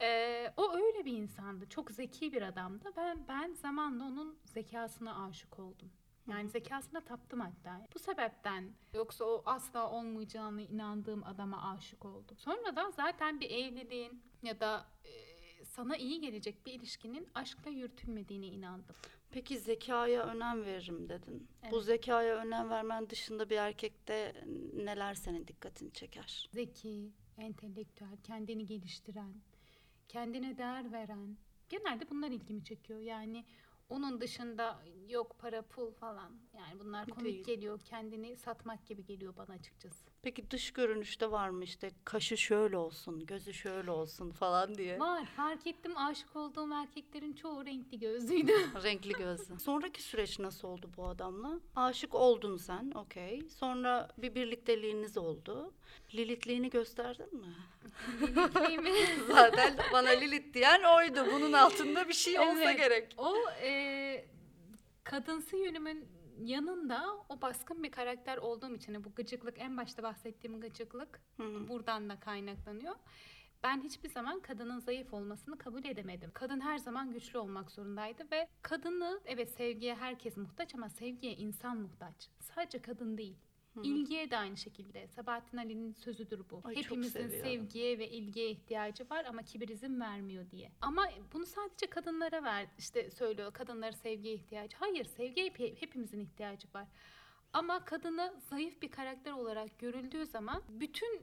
Ee, 0.02 0.54
o 0.58 0.74
öyle 0.76 1.06
bir 1.06 1.14
insandı. 1.18 1.70
Çok 1.70 1.92
zeki 1.92 2.34
bir 2.34 2.42
adamdı. 2.42 2.92
Ben 2.98 3.28
ben 3.28 3.54
zamanla 3.54 4.04
onun 4.04 4.38
zekasına 4.46 5.26
aşık 5.26 5.60
oldum. 5.60 5.92
Yani 6.28 6.50
zekasına 6.50 7.02
taptım 7.02 7.40
hatta. 7.40 7.88
Bu 7.96 8.00
sebepten 8.00 8.72
yoksa 8.94 9.26
o 9.26 9.44
asla 9.46 9.92
olmayacağına 9.92 10.62
inandığım 10.62 11.24
adama 11.24 11.72
aşık 11.72 12.06
oldum. 12.06 12.38
Sonra 12.38 12.76
da 12.76 12.92
zaten 12.92 13.40
bir 13.40 13.50
evliliğin 13.50 14.22
ya 14.44 14.60
da 14.60 14.86
e, 15.06 15.66
sana 15.66 15.98
iyi 15.98 16.22
gelecek 16.22 16.66
bir 16.66 16.74
ilişkinin 16.74 17.28
aşkla 17.36 17.70
yürütülmediğine 17.72 18.48
inandım. 18.48 18.96
Peki 19.32 19.60
zekaya 19.60 20.24
önem 20.24 20.66
veririm 20.66 21.10
dedin. 21.10 21.48
Bu 21.72 21.76
Evet. 21.76 21.86
zekaya 21.86 22.36
önem 22.36 22.70
vermen 22.70 23.10
dışında 23.10 23.50
bir 23.50 23.58
erkekte 23.58 24.44
neler 24.74 25.14
senin 25.14 25.48
dikkatini 25.48 25.92
çeker? 25.94 26.50
Zeki, 26.54 27.12
entelektüel, 27.38 28.18
kendini 28.24 28.66
geliştiren, 28.66 29.34
kendine 30.08 30.58
değer 30.58 30.92
veren. 30.92 31.38
Genelde 31.70 32.10
bunlar 32.10 32.28
ilgimi 32.28 32.64
çekiyor. 32.64 33.00
Yani 33.00 33.46
onun 33.90 34.22
dışında 34.22 34.84
yok 35.08 35.36
para 35.40 35.62
pul 35.62 35.92
falan. 35.92 36.32
Yani 36.54 36.80
bunlar 36.80 37.08
komik 37.08 37.46
geliyor. 37.46 37.80
Kendini 37.86 38.38
satmak 38.38 38.86
gibi 38.86 39.06
geliyor 39.06 39.36
bana 39.38 39.54
açıkçası. 39.56 40.15
Peki 40.26 40.52
dış 40.52 40.72
görünüşte 40.72 41.32
var 41.32 41.50
mı 41.50 41.64
işte 41.64 41.92
kaşı 42.04 42.38
şöyle 42.38 42.78
olsun, 42.78 43.26
gözü 43.26 43.54
şöyle 43.54 43.92
olsun 43.92 44.32
falan 44.32 44.76
diye. 44.76 45.00
Var. 45.00 45.26
Fark 45.36 45.68
ettim 45.68 45.98
aşık 45.98 46.36
olduğum 46.36 46.74
erkeklerin 46.74 47.34
çoğu 47.34 47.66
renkli 47.66 48.00
gözlüydü. 48.00 48.52
Renkli 48.84 49.12
gözlü. 49.14 49.60
Sonraki 49.60 50.02
süreç 50.04 50.40
nasıl 50.40 50.68
oldu 50.68 50.90
bu 50.98 51.08
adamla? 51.08 51.60
Aşık 51.76 52.16
oldun 52.16 52.58
sen, 52.58 52.92
okey. 52.96 53.42
Sonra 53.50 54.08
bir 54.18 54.36
birlikteliğiniz 54.36 55.18
oldu. 55.18 55.74
Lilithliğini 56.16 56.70
gösterdin 56.70 57.36
mi? 57.40 57.56
Birlikteliğimi- 58.22 59.28
Zaten 59.34 59.78
bana 59.94 60.10
Lilith 60.10 60.54
diyen 60.54 60.84
oydu. 60.84 61.26
Bunun 61.34 61.54
altında 61.54 62.08
bir 62.08 62.14
şey 62.14 62.40
olsa 62.40 62.64
Evet. 62.64 62.78
gerek. 62.78 63.14
O 63.18 63.36
e, 63.62 64.26
kadınsı 65.04 65.58
yönümün 65.58 66.15
yanında 66.44 67.06
o 67.30 67.42
baskın 67.42 67.84
bir 67.84 67.92
karakter 67.92 68.38
olduğum 68.38 68.76
için 68.76 69.04
bu 69.04 69.12
gıcıklık 69.16 69.60
en 69.60 69.78
başta 69.78 70.04
bahsettiğim 70.04 70.62
gıcıklık 70.62 71.22
hı. 71.38 71.68
buradan 71.68 72.10
da 72.10 72.20
kaynaklanıyor. 72.20 72.96
Ben 73.64 73.82
hiçbir 73.82 74.10
zaman 74.10 74.40
kadının 74.40 74.80
zayıf 74.80 75.14
olmasını 75.14 75.58
kabul 75.58 75.86
edemedim. 75.86 76.32
Kadın 76.34 76.60
her 76.60 76.78
zaman 76.78 77.12
güçlü 77.14 77.40
olmak 77.40 77.72
zorundaydı 77.72 78.24
ve 78.32 78.48
kadını 78.62 79.22
evet 79.26 79.50
sevgiye 79.50 79.96
herkes 79.96 80.38
muhtaç 80.38 80.76
ama 80.76 80.90
sevgiye 80.90 81.34
insan 81.34 81.78
muhtaç. 81.78 82.30
Sadece 82.40 82.82
kadın 82.82 83.18
değil. 83.18 83.38
İlgiye 83.84 84.32
de 84.32 84.38
aynı 84.38 84.58
şekilde. 84.58 85.08
Sabahattin 85.08 85.58
Ali'nin 85.58 85.94
sözüdür 85.94 86.42
bu. 86.52 86.62
Ay, 86.64 86.76
Hepimizin 86.76 87.28
sevgiye 87.44 88.00
ve 88.00 88.10
ilgiye 88.10 88.50
ihtiyacı 88.50 89.10
var 89.10 89.26
ama 89.26 89.44
kibir 89.44 89.68
izin 89.68 90.00
vermiyor 90.00 90.52
diye. 90.52 90.72
Ama 90.82 91.06
bunu 91.34 91.46
sadece 91.46 91.88
kadınlara 91.88 92.44
ver 92.44 92.68
işte 92.78 93.12
söylüyor. 93.12 93.54
Kadınlara 93.54 93.92
sevgiye 93.92 94.34
ihtiyacı. 94.34 94.78
Hayır, 94.80 95.06
sevgiye 95.06 95.46
hep- 95.50 95.82
hepimizin 95.82 96.20
ihtiyacı 96.20 96.68
var. 96.76 96.88
Ama 97.54 97.86
kadını 97.86 98.34
zayıf 98.50 98.82
bir 98.82 98.92
karakter 98.92 99.32
olarak 99.32 99.80
görüldüğü 99.80 100.26
zaman 100.26 100.64
bütün 100.70 101.22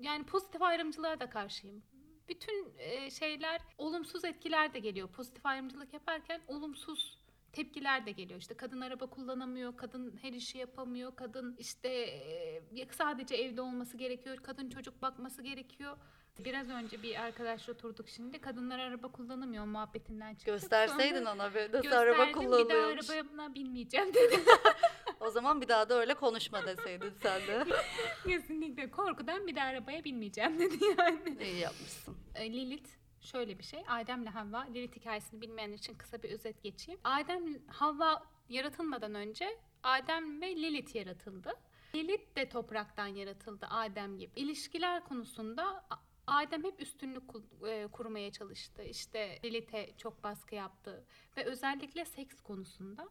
yani 0.00 0.24
pozitif 0.24 0.62
ayrımcılığa 0.62 1.20
da 1.20 1.30
karşıyım. 1.30 1.82
Bütün 2.28 2.72
e, 2.78 3.10
şeyler 3.10 3.60
olumsuz 3.78 4.24
etkiler 4.24 4.74
de 4.74 4.78
geliyor. 4.78 5.08
Pozitif 5.08 5.46
ayrımcılık 5.46 5.92
yaparken 5.92 6.40
olumsuz 6.46 7.18
tepkiler 7.52 8.06
de 8.06 8.12
geliyor. 8.12 8.40
İşte 8.40 8.54
kadın 8.54 8.80
araba 8.80 9.06
kullanamıyor, 9.06 9.76
kadın 9.76 10.18
her 10.22 10.32
işi 10.32 10.58
yapamıyor, 10.58 11.16
kadın 11.16 11.56
işte 11.58 11.88
e, 11.88 12.88
sadece 12.90 13.36
evde 13.36 13.60
olması 13.60 13.96
gerekiyor, 13.96 14.36
kadın 14.36 14.70
çocuk 14.70 15.02
bakması 15.02 15.42
gerekiyor. 15.42 15.96
Biraz 16.44 16.68
önce 16.68 17.02
bir 17.02 17.20
arkadaşla 17.20 17.72
oturduk 17.72 18.08
şimdi. 18.08 18.40
Kadınlar 18.40 18.78
araba 18.78 19.12
kullanamıyor 19.12 19.64
muhabbetinden 19.64 20.34
çıktık. 20.34 20.46
Gösterseydin 20.46 21.18
Sonra 21.18 21.32
ona 21.32 21.54
bir 21.54 21.72
nasıl 21.72 21.90
araba 21.90 22.26
Bir 22.26 22.68
daha 22.68 22.86
arabana 22.86 23.54
binmeyeceğim 23.54 24.14
dedi. 24.14 24.40
O 25.20 25.30
zaman 25.30 25.60
bir 25.60 25.68
daha 25.68 25.88
da 25.88 25.94
öyle 25.94 26.14
konuşma 26.14 26.66
deseydin 26.66 27.12
sen 27.22 27.40
de. 27.40 27.64
Kesinlikle 28.26 28.90
korkudan 28.90 29.46
bir 29.46 29.56
daha 29.56 29.66
arabaya 29.66 30.04
binmeyeceğim 30.04 30.58
dedi 30.58 30.76
yani. 30.98 31.36
İyi 31.42 31.58
yapmışsın. 31.58 32.16
E, 32.34 32.52
Lilith 32.52 32.99
şöyle 33.20 33.58
bir 33.58 33.64
şey. 33.64 33.84
Adem'le 33.88 34.26
Havva. 34.26 34.60
Lilith 34.60 34.96
hikayesini 34.96 35.40
bilmeyenler 35.40 35.74
için 35.78 35.94
kısa 35.94 36.22
bir 36.22 36.30
özet 36.30 36.62
geçeyim. 36.62 37.00
Adem 37.04 37.66
Havva 37.68 38.22
yaratılmadan 38.48 39.14
önce 39.14 39.58
Adem 39.82 40.40
ve 40.40 40.56
Lilith 40.56 40.96
yaratıldı. 40.96 41.54
Lilith 41.94 42.36
de 42.36 42.48
topraktan 42.48 43.06
yaratıldı 43.06 43.66
Adem 43.70 44.18
gibi. 44.18 44.32
İlişkiler 44.36 45.04
konusunda 45.04 45.84
Adem 46.26 46.64
hep 46.64 46.80
üstünlük 46.80 47.22
e, 47.68 47.86
kurmaya 47.86 48.32
çalıştı. 48.32 48.82
İşte 48.82 49.38
Lilith'e 49.44 49.94
çok 49.98 50.24
baskı 50.24 50.54
yaptı 50.54 51.04
ve 51.36 51.44
özellikle 51.44 52.04
seks 52.04 52.40
konusunda 52.40 53.08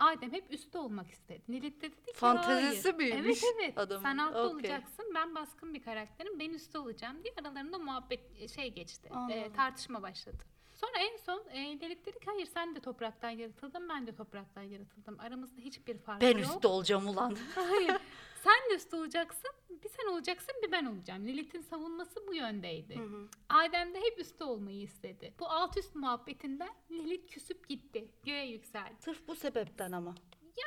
Adem 0.00 0.32
hep 0.32 0.52
üstte 0.52 0.78
olmak 0.78 1.10
istedi. 1.10 1.42
Lilith 1.50 1.76
de 1.82 1.92
dedi 1.92 1.96
ki 2.06 2.12
Fantezisi 2.14 2.92
hayır. 2.92 3.12
miymiş 3.14 3.40
Evet 3.44 3.54
evet. 3.64 3.78
adamın? 3.78 4.02
Sen 4.02 4.18
altta 4.18 4.42
Okey. 4.42 4.54
olacaksın. 4.54 5.04
Ben 5.14 5.34
baskın 5.34 5.74
bir 5.74 5.82
karakterim. 5.82 6.38
Ben 6.38 6.50
üstte 6.50 6.78
olacağım 6.78 7.24
diye 7.24 7.34
aralarında 7.42 7.78
muhabbet 7.78 8.50
şey 8.50 8.74
geçti. 8.74 9.10
e, 9.30 9.52
tartışma 9.52 10.02
başladı. 10.02 10.44
Sonra 10.74 10.98
en 10.98 11.16
son 11.16 11.44
e, 11.52 11.80
Lilith 11.80 12.06
dedi 12.06 12.18
ki 12.18 12.26
hayır 12.26 12.46
sen 12.46 12.74
de 12.74 12.80
topraktan 12.80 13.30
yaratıldın 13.30 13.88
ben 13.88 14.06
de 14.06 14.14
topraktan 14.14 14.62
yaratıldım. 14.62 15.16
Aramızda 15.20 15.60
hiçbir 15.60 15.98
fark 15.98 16.20
Ben 16.20 16.30
yok. 16.38 16.40
üstte 16.40 16.68
olacağım 16.68 17.08
ulan. 17.08 17.36
Hayır. 17.54 17.96
Sen 18.44 18.70
de 18.92 18.96
olacaksın. 18.96 19.50
Bir 19.84 19.88
sen 19.88 20.06
olacaksın 20.06 20.54
bir 20.62 20.72
ben 20.72 20.84
olacağım. 20.84 21.24
Lilith'in 21.26 21.60
savunması 21.60 22.26
bu 22.26 22.34
yöndeydi. 22.34 22.96
Hı 22.98 23.02
hı. 23.02 23.28
Adem 23.48 23.94
de 23.94 23.98
hep 24.00 24.18
üstte 24.18 24.44
olmayı 24.44 24.80
istedi. 24.82 25.34
Bu 25.40 25.46
alt 25.46 25.76
üst 25.76 25.94
muhabbetinden 25.94 26.74
Lilith 26.90 27.32
küsüp 27.32 27.68
gitti. 27.68 28.08
Göğe 28.24 28.46
yükseldi. 28.46 28.94
Sırf 28.98 29.28
bu 29.28 29.34
sebepten 29.34 29.92
ama. 29.92 30.14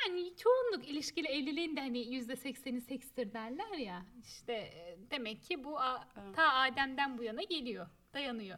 Yani 0.06 0.36
çoğunluk 0.38 0.88
ilişkili 0.88 1.28
evliliğin 1.28 1.76
de 1.76 1.80
hani 1.82 2.14
yüzde 2.14 2.36
sekseni 2.36 2.82
sekstir 2.82 3.34
derler 3.34 3.78
ya. 3.78 4.06
İşte 4.24 4.54
e, 4.54 4.98
demek 5.12 5.44
ki 5.44 5.64
bu 5.64 5.80
a- 5.80 6.08
Evet. 6.24 6.36
ta 6.36 6.54
Adem'den 6.54 7.18
bu 7.18 7.24
yana 7.24 7.44
geliyor. 7.44 7.88
Dayanıyor. 8.14 8.58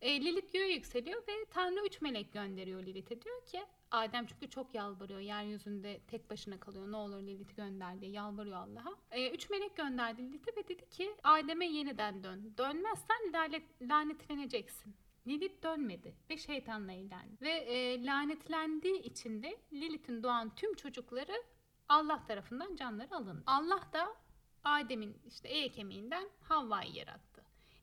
E, 0.00 0.20
Lilith 0.24 0.52
göğe 0.52 0.72
yükseliyor 0.72 1.22
ve 1.28 1.32
Tanrı 1.50 1.86
üç 1.86 2.00
melek 2.00 2.32
gönderiyor 2.32 2.82
Lilith'e. 2.82 3.22
Diyor 3.22 3.44
ki 3.46 3.62
Adem 3.90 4.26
çünkü 4.26 4.50
çok 4.50 4.74
yalvarıyor. 4.74 5.20
Yeryüzünde 5.20 6.00
tek 6.06 6.30
başına 6.30 6.60
kalıyor. 6.60 6.92
Ne 6.92 6.96
olur 6.96 7.22
Lilith'i 7.22 7.54
gönder 7.54 8.00
diye 8.00 8.10
yalvarıyor 8.10 8.56
Allah'a. 8.56 8.94
E, 9.10 9.30
üç 9.30 9.50
melek 9.50 9.76
gönderdi 9.76 10.22
Lilith'e 10.22 10.56
ve 10.56 10.68
dedi 10.68 10.90
ki 10.90 11.14
Adem'e 11.22 11.66
yeniden 11.66 12.22
dön. 12.22 12.54
Dönmezsen 12.58 13.32
lanet, 13.32 13.82
lanetleneceksin. 13.82 14.96
Lilith 15.26 15.62
dönmedi 15.62 16.14
ve 16.30 16.38
şeytanla 16.38 16.92
evlendi. 16.92 17.40
Ve 17.40 17.50
e, 17.50 18.04
lanetlendiği 18.04 19.02
için 19.02 19.42
de 19.42 19.56
Lilith'in 19.72 20.22
doğan 20.22 20.54
tüm 20.54 20.74
çocukları 20.74 21.42
Allah 21.88 22.24
tarafından 22.26 22.76
canları 22.76 23.16
alındı. 23.16 23.42
Allah 23.46 23.80
da 23.92 24.16
Adem'in 24.64 25.16
işte 25.26 25.48
e 25.48 25.72
kemiğinden 25.72 26.28
Havva'yı 26.40 26.92
yarattı. 26.92 27.35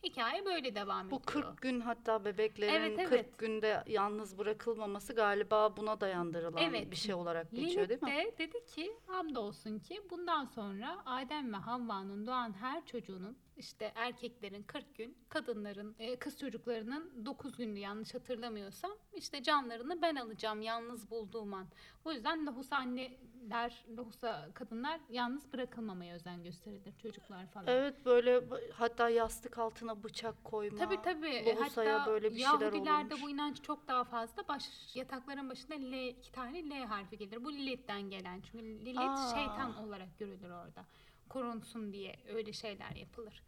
Hikaye 0.03 0.45
böyle 0.45 0.75
devam 0.75 1.11
Bu 1.11 1.15
ediyor. 1.15 1.25
40 1.25 1.61
gün 1.61 1.79
hatta 1.79 2.25
bebeklerin 2.25 2.73
Evet, 2.73 2.97
40 2.97 3.11
evet. 3.13 3.37
günde 3.37 3.83
yalnız 3.87 4.37
bırakılmaması 4.37 5.13
galiba 5.15 5.77
buna 5.77 6.01
dayandırılan 6.01 6.63
Evet. 6.63 6.91
bir 6.91 6.95
şey 6.95 7.13
olarak 7.15 7.51
geçiyor 7.51 7.89
değil 7.89 8.03
mi? 8.03 8.09
de 8.09 8.35
dedi 8.37 8.65
ki 8.65 8.97
hamdolsun 9.07 9.79
ki 9.79 10.01
bundan 10.09 10.45
sonra 10.45 11.01
Adem 11.05 11.53
ve 11.53 11.57
Havva'nın 11.57 12.27
doğan 12.27 12.53
her 12.53 12.85
çocuğunun 12.85 13.37
işte 13.57 13.91
erkeklerin 13.95 14.63
40 14.63 14.95
gün, 14.95 15.17
kadınların, 15.29 15.95
e, 15.99 16.15
kız 16.15 16.37
çocuklarının 16.39 17.25
9 17.25 17.57
günlü 17.57 17.79
yanlış 17.79 18.13
hatırlamıyorsam 18.13 18.91
işte 19.13 19.43
canlarını 19.43 20.01
ben 20.01 20.15
alacağım 20.15 20.61
yalnız 20.61 21.09
bulduğum 21.11 21.53
an. 21.53 21.67
O 22.05 22.11
yüzden 22.11 22.45
lohusa 22.45 22.75
anneler, 22.77 23.85
lohusa 23.97 24.49
kadınlar 24.53 24.99
yalnız 25.09 25.53
bırakılmamaya 25.53 26.15
özen 26.15 26.43
gösterilir 26.43 26.93
çocuklar 27.01 27.47
falan. 27.47 27.67
Evet 27.67 28.05
böyle 28.05 28.41
hatta 28.73 29.09
yastık 29.09 29.57
altına 29.57 30.03
bıçak 30.03 30.43
koyma. 30.43 30.77
Tabii 30.77 31.01
tabii. 31.01 31.45
Lohusaya 31.45 31.99
Hatta 31.99 32.11
böyle 32.11 32.31
bir 32.31 32.35
şeyler 32.35 32.61
Yahudilerde 32.61 33.13
olurmuş. 33.13 33.21
bu 33.21 33.29
inanç 33.29 33.61
çok 33.61 33.87
daha 33.87 34.03
fazla. 34.03 34.47
Baş 34.47 34.63
yatakların 34.95 35.49
başında 35.49 35.75
L 35.75 36.07
iki 36.07 36.31
tane 36.31 36.69
L 36.69 36.85
harfi 36.85 37.17
gelir. 37.17 37.43
Bu 37.43 37.53
Lilith'ten 37.53 38.01
gelen. 38.01 38.41
Çünkü 38.41 38.65
Lilith 38.65 38.99
Aa. 38.99 39.35
şeytan 39.35 39.87
olarak 39.87 40.19
görülür 40.19 40.49
orada. 40.49 40.85
Korunsun 41.33 41.93
diye 41.93 42.15
öyle 42.33 42.53
şeyler 42.53 42.95
yapılır. 42.95 43.43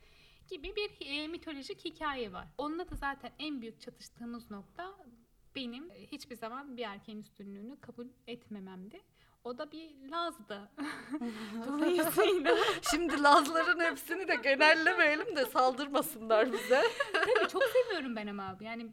Gibi 0.48 0.76
bir 0.76 1.08
e, 1.08 1.28
mitolojik 1.28 1.86
hikaye 1.86 2.34
var. 2.34 2.48
Onunla 2.58 2.90
da 2.90 2.96
zaten 2.96 3.32
en 3.40 3.62
büyük 3.62 3.82
çatıştığımız 3.82 4.52
nokta 4.52 4.96
benim 5.56 5.92
e, 5.92 6.08
hiçbir 6.12 6.36
zaman 6.36 6.78
bir 6.78 6.84
erkeğin 6.84 7.20
üstünlüğünü 7.20 7.80
kabul 7.82 8.08
etmememdi. 8.28 9.02
O 9.44 9.58
da 9.58 9.72
bir 9.72 10.10
Laz'dı. 10.12 10.70
Dolayısıyla 11.68 12.56
Şimdi 12.92 13.24
Lazların 13.24 13.80
hepsini 13.80 14.28
de 14.28 14.36
genellemeyelim 14.36 15.36
de 15.36 15.46
saldırmasınlar 15.46 16.54
bize. 16.54 16.84
Tabii 17.14 17.50
çok 17.50 17.64
seviyorum 17.64 18.16
ben 18.16 18.28
ama 18.28 18.48
abi. 18.48 18.64
Yani 18.64 18.92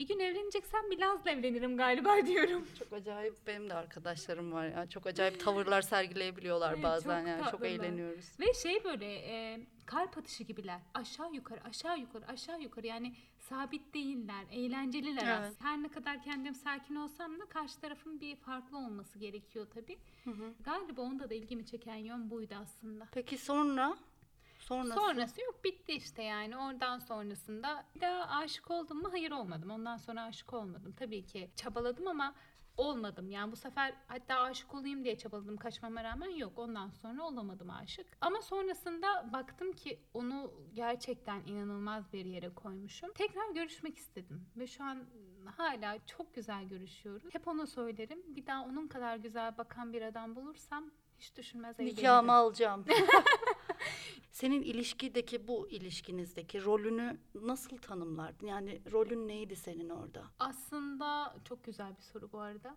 bir 0.00 0.08
gün 0.08 0.18
evleneceksem 0.18 0.90
bir 0.90 0.98
Laz'la 0.98 1.30
evlenirim 1.30 1.76
galiba 1.76 2.16
diyorum. 2.26 2.68
Çok 2.78 2.92
acayip 2.92 3.46
benim 3.46 3.70
de 3.70 3.74
arkadaşlarım 3.74 4.52
var 4.52 4.66
ya. 4.66 4.86
Çok 4.86 5.06
acayip 5.06 5.40
tavırlar 5.40 5.82
sergileyebiliyorlar 5.82 6.74
Evet, 6.74 6.82
bazen 6.84 7.20
çok 7.20 7.28
yani. 7.28 7.50
Çok 7.50 7.64
eğleniyoruz. 7.64 8.24
Ve 8.40 8.54
şey 8.54 8.84
böyle 8.84 9.14
e, 9.14 9.60
kalp 9.86 10.18
atışı 10.18 10.44
gibiler. 10.44 10.80
Aşağı 10.94 11.32
yukarı 11.32 11.64
aşağı 11.64 11.98
yukarı 11.98 12.26
aşağı 12.26 12.60
yukarı 12.60 12.86
yani 12.86 13.14
sabit 13.38 13.94
değiller. 13.94 14.44
Eğlenceliler 14.52 15.26
Evet. 15.26 15.38
aslında. 15.40 15.70
Her 15.70 15.82
ne 15.82 15.88
kadar 15.88 16.22
kendim 16.22 16.54
sakin 16.54 16.94
olsam 16.94 17.40
da 17.40 17.46
karşı 17.46 17.80
tarafın 17.80 18.20
bir 18.20 18.36
farklı 18.36 18.78
olması 18.78 19.18
gerekiyor 19.18 19.66
tabii. 19.74 19.98
Hı 20.24 20.30
hı. 20.30 20.52
Galiba 20.64 21.02
onda 21.02 21.30
da 21.30 21.34
ilgimi 21.34 21.66
çeken 21.66 21.96
yön 21.96 22.30
buydu 22.30 22.54
aslında. 22.62 23.08
Peki 23.12 23.38
sonra? 23.38 23.96
Sonrası? 24.70 25.00
Sonrası 25.00 25.40
yok 25.40 25.64
bitti 25.64 25.92
işte 25.92 26.22
yani 26.22 26.56
oradan 26.56 26.98
sonrasında 26.98 27.84
bir 27.94 28.00
daha 28.00 28.38
aşık 28.38 28.70
oldum 28.70 29.02
mu? 29.02 29.08
Hayır 29.12 29.30
olmadım. 29.30 29.70
Ondan 29.70 29.96
sonra 29.96 30.22
aşık 30.22 30.52
olmadım. 30.52 30.92
Tabii 30.92 31.26
ki 31.26 31.50
çabaladım 31.56 32.08
ama 32.08 32.34
olmadım. 32.76 33.30
Yani 33.30 33.52
bu 33.52 33.56
sefer 33.56 33.94
hatta 34.06 34.40
aşık 34.40 34.74
olayım 34.74 35.04
diye 35.04 35.18
çabaladım 35.18 35.56
kaçmama 35.56 36.04
rağmen 36.04 36.30
yok. 36.30 36.58
Ondan 36.58 36.90
sonra 36.90 37.22
olamadım 37.22 37.70
aşık. 37.70 38.06
Ama 38.20 38.42
sonrasında 38.42 39.32
baktım 39.32 39.72
ki 39.72 40.00
onu 40.14 40.52
gerçekten 40.74 41.40
inanılmaz 41.46 42.12
bir 42.12 42.24
yere 42.24 42.54
koymuşum. 42.54 43.12
Tekrar 43.12 43.50
görüşmek 43.54 43.98
istedim 43.98 44.46
ve 44.56 44.66
şu 44.66 44.84
an 44.84 45.04
hala 45.56 46.06
çok 46.06 46.34
güzel 46.34 46.64
görüşüyoruz. 46.64 47.34
Hep 47.34 47.48
ona 47.48 47.66
söylerim. 47.66 48.36
Bir 48.36 48.46
daha 48.46 48.64
onun 48.64 48.88
kadar 48.88 49.16
güzel 49.16 49.58
bakan 49.58 49.92
bir 49.92 50.02
adam 50.02 50.36
bulursam 50.36 50.90
hiç 51.20 51.36
düşünmez 51.36 51.80
evlenirim. 51.80 51.96
Nikahımı 51.98 52.32
alacağım. 52.32 52.84
Senin 54.32 54.62
ilişkideki 54.62 55.48
bu 55.48 55.68
ilişkinizdeki 55.68 56.64
rolünü 56.64 57.18
nasıl 57.34 57.76
tanımlardın? 57.78 58.46
Yani 58.46 58.82
rolün 58.92 59.28
neydi 59.28 59.56
senin 59.56 59.88
orada? 59.90 60.24
Aslında 60.38 61.36
çok 61.44 61.64
güzel 61.64 61.96
bir 61.96 62.02
soru 62.02 62.32
bu 62.32 62.40
arada. 62.40 62.76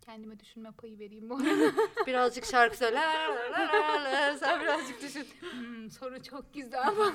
Kendime 0.00 0.40
düşünme 0.40 0.72
payı 0.72 0.98
vereyim 0.98 1.30
bu 1.30 1.34
arada. 1.38 1.72
Birazcık 2.06 2.44
şarkı 2.44 2.76
söyle. 2.76 3.00
Sen 4.38 4.60
birazcık 4.60 5.02
düşün. 5.02 5.26
Hmm, 5.50 5.90
soru 5.90 6.22
çok 6.22 6.54
güzel 6.54 6.88
ama. 6.88 7.12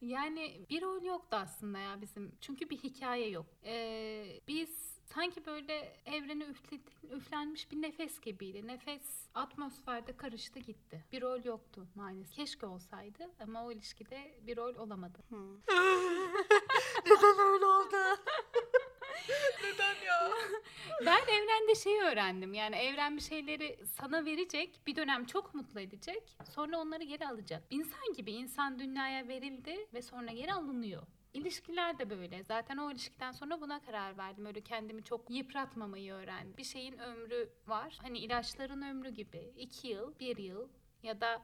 yani 0.00 0.66
bir 0.70 0.82
rol 0.82 1.02
yoktu 1.02 1.36
aslında 1.36 1.78
ya 1.78 2.00
bizim. 2.00 2.32
Çünkü 2.40 2.70
bir 2.70 2.76
hikaye 2.78 3.28
yok. 3.28 3.46
Ee, 3.64 4.40
biz 4.48 4.93
sanki 5.04 5.46
böyle 5.46 5.96
evrene 6.06 6.44
üfle- 6.44 7.10
üflenmiş 7.16 7.70
bir 7.70 7.82
nefes 7.82 8.20
gibiydi. 8.20 8.66
Nefes 8.66 9.28
atmosferde 9.34 10.16
karıştı 10.16 10.58
gitti. 10.58 11.04
Bir 11.12 11.22
rol 11.22 11.44
yoktu 11.44 11.86
maalesef. 11.94 12.36
Keşke 12.36 12.66
olsaydı 12.66 13.30
ama 13.40 13.64
o 13.64 13.72
ilişkide 13.72 14.34
bir 14.46 14.56
rol 14.56 14.74
olamadı. 14.74 15.18
Neden 17.06 17.38
öyle 17.52 17.64
oldu? 17.66 17.96
Neden 19.64 19.94
ya? 20.06 20.30
Ben 21.06 21.22
evrende 21.22 21.74
şeyi 21.74 22.00
öğrendim. 22.00 22.54
Yani 22.54 22.76
evren 22.76 23.16
bir 23.16 23.22
şeyleri 23.22 23.78
sana 23.86 24.24
verecek, 24.24 24.80
bir 24.86 24.96
dönem 24.96 25.24
çok 25.24 25.54
mutlu 25.54 25.80
edecek, 25.80 26.36
sonra 26.54 26.78
onları 26.78 27.04
geri 27.04 27.28
alacak. 27.28 27.62
İnsan 27.70 28.12
gibi 28.16 28.32
insan 28.32 28.78
dünyaya 28.78 29.28
verildi 29.28 29.86
ve 29.94 30.02
sonra 30.02 30.32
geri 30.32 30.52
alınıyor. 30.54 31.02
İlişkiler 31.34 31.98
de 31.98 32.10
böyle. 32.10 32.44
Zaten 32.44 32.76
o 32.76 32.90
ilişkiden 32.90 33.32
sonra 33.32 33.60
buna 33.60 33.80
karar 33.80 34.18
verdim. 34.18 34.46
Öyle 34.46 34.60
kendimi 34.60 35.04
çok 35.04 35.30
yıpratmamayı 35.30 36.12
öğrendim. 36.12 36.56
Bir 36.56 36.64
şeyin 36.64 36.98
ömrü 36.98 37.48
var. 37.66 37.98
Hani 38.02 38.18
ilaçların 38.18 38.82
ömrü 38.82 39.10
gibi. 39.10 39.52
iki 39.56 39.88
yıl, 39.88 40.18
bir 40.20 40.36
yıl 40.36 40.68
ya 41.02 41.20
da 41.20 41.42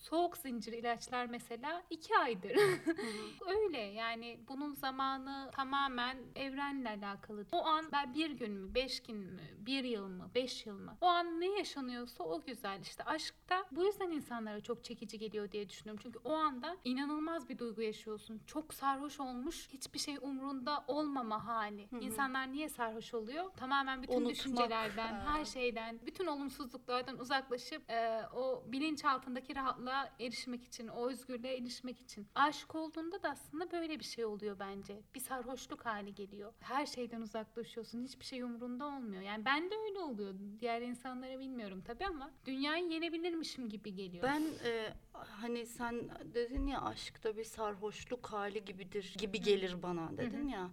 soğuk 0.00 0.36
zincir 0.36 0.72
ilaçlar 0.72 1.26
mesela 1.26 1.82
iki 1.90 2.16
aydır. 2.18 2.50
Öyle 3.46 3.78
yani 3.78 4.40
bunun 4.48 4.74
zamanı 4.74 5.50
tamamen 5.52 6.18
evrenle 6.36 6.88
alakalı. 6.88 7.46
O 7.52 7.66
an 7.66 7.84
ben 7.92 8.14
bir 8.14 8.30
gün 8.30 8.52
mü, 8.52 8.74
beş 8.74 9.02
gün 9.02 9.16
mü, 9.16 9.40
bir 9.58 9.84
yıl 9.84 10.08
mı, 10.08 10.30
beş 10.34 10.66
yıl 10.66 10.78
mı? 10.78 10.96
O 11.00 11.06
an 11.06 11.40
ne 11.40 11.46
yaşanıyorsa 11.58 12.24
o 12.24 12.42
güzel. 12.42 12.80
İşte 12.80 13.04
aşkta 13.04 13.64
bu 13.70 13.84
yüzden 13.84 14.10
insanlara 14.10 14.60
çok 14.60 14.84
çekici 14.84 15.18
geliyor 15.18 15.52
diye 15.52 15.68
düşünüyorum. 15.68 16.00
Çünkü 16.02 16.18
o 16.24 16.32
anda 16.32 16.76
inanılmaz 16.84 17.48
bir 17.48 17.58
duygu 17.58 17.82
yaşıyorsun. 17.82 18.40
Çok 18.46 18.74
sarhoş 18.74 19.20
olmuş, 19.20 19.68
hiçbir 19.68 19.98
şey 19.98 20.16
umrunda 20.20 20.84
olmama 20.88 21.46
hali. 21.46 21.88
İnsanlar 22.00 22.52
niye 22.52 22.68
sarhoş 22.68 23.14
oluyor? 23.14 23.50
Tamamen 23.56 24.02
bütün 24.02 24.14
Unutmak. 24.14 24.34
düşüncelerden, 24.34 25.20
her 25.20 25.44
şeyden, 25.44 26.00
bütün 26.06 26.26
olumsuzluklardan 26.26 27.18
uzaklaşıp 27.18 27.90
e, 27.90 28.22
o 28.34 28.64
bilinç 28.66 29.04
altındaki 29.04 29.54
rahatlığa 29.90 30.26
erişmek 30.26 30.64
için, 30.64 30.88
o 30.88 31.08
özgürlüğe 31.08 31.56
erişmek 31.56 32.00
için. 32.00 32.26
Aşık 32.34 32.74
olduğunda 32.74 33.22
da 33.22 33.30
aslında 33.30 33.72
böyle 33.72 33.98
bir 33.98 34.04
şey 34.04 34.24
oluyor 34.24 34.58
bence. 34.58 35.00
Bir 35.14 35.20
sarhoşluk 35.20 35.86
hali 35.86 36.14
geliyor. 36.14 36.52
Her 36.60 36.86
şeyden 36.86 37.20
uzaklaşıyorsun. 37.20 38.02
Hiçbir 38.02 38.24
şey 38.24 38.42
umurunda 38.42 38.86
olmuyor. 38.86 39.22
Yani 39.22 39.44
ben 39.44 39.70
de 39.70 39.74
öyle 39.88 39.98
oluyor. 39.98 40.34
Diğer 40.60 40.82
insanlara 40.82 41.38
bilmiyorum 41.38 41.82
tabii 41.86 42.06
ama 42.06 42.30
dünyayı 42.46 42.88
yenebilirmişim 42.88 43.68
gibi 43.68 43.94
geliyor. 43.94 44.22
Ben 44.24 44.42
e, 44.64 44.94
hani 45.12 45.66
sen 45.66 46.10
dedin 46.34 46.66
ya 46.66 46.82
aşkta 46.82 47.36
bir 47.36 47.44
sarhoşluk 47.44 48.26
hali 48.26 48.64
gibidir 48.64 49.14
gibi 49.18 49.40
gelir 49.40 49.82
bana 49.82 50.18
dedin 50.18 50.48
ya. 50.48 50.70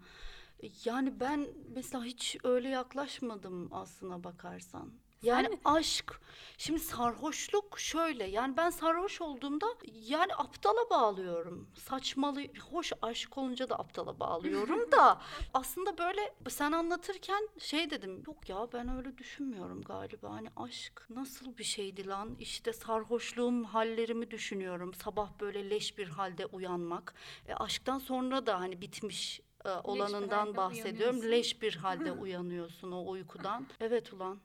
Yani 0.86 1.20
ben 1.20 1.48
mesela 1.76 2.04
hiç 2.04 2.38
öyle 2.44 2.70
yaklaşmadım 2.70 3.70
aslına 3.74 4.24
bakarsan. 4.24 4.94
Yani 5.22 5.60
aşk, 5.66 6.22
şimdi 6.58 6.80
sarhoşluk 6.80 7.80
şöyle 7.80 8.24
yani 8.24 8.58
ben 8.58 8.70
sarhoş 8.70 9.22
olduğumda 9.22 9.66
yani 9.94 10.36
aptala 10.36 10.90
bağlıyorum. 10.90 11.70
Saçmalı, 11.76 12.42
hoş 12.72 12.94
aşık 13.02 13.38
olunca 13.38 13.70
da 13.70 13.80
aptala 13.80 14.20
bağlıyorum 14.20 14.92
da 14.92 15.22
aslında 15.54 15.98
böyle 15.98 16.34
sen 16.50 16.72
anlatırken 16.72 17.50
şey 17.60 17.90
dedim 17.90 18.24
yok 18.28 18.50
ya 18.50 18.68
ben 18.74 18.98
öyle 18.98 19.18
düşünmüyorum 19.18 19.82
galiba. 19.82 20.30
Hani 20.32 20.50
aşk 20.56 21.06
nasıl 21.10 21.58
bir 21.58 21.64
şeydi 21.64 22.08
lan 22.08 22.36
işte 22.40 22.74
sarhoşluğum 22.74 23.64
hallerimi 23.64 24.32
düşünüyorum. 24.32 24.94
Sabah 24.94 25.30
böyle 25.40 25.70
leş 25.70 25.98
bir 25.98 26.08
halde 26.08 26.46
uyanmak. 26.46 27.14
E, 27.48 27.54
aşktan 27.54 28.00
sonra 28.00 28.46
da 28.46 28.60
hani 28.60 28.82
bitmiş 28.82 29.42
olanından 29.84 30.38
halde 30.38 30.58
bahsediyorum. 30.58 31.22
Leş 31.22 31.62
bir 31.62 31.76
halde 31.76 32.12
uyanıyorsun 32.22 32.92
o 32.92 33.10
uykudan. 33.10 33.68
Evet 33.80 34.14
ulan. 34.14 34.40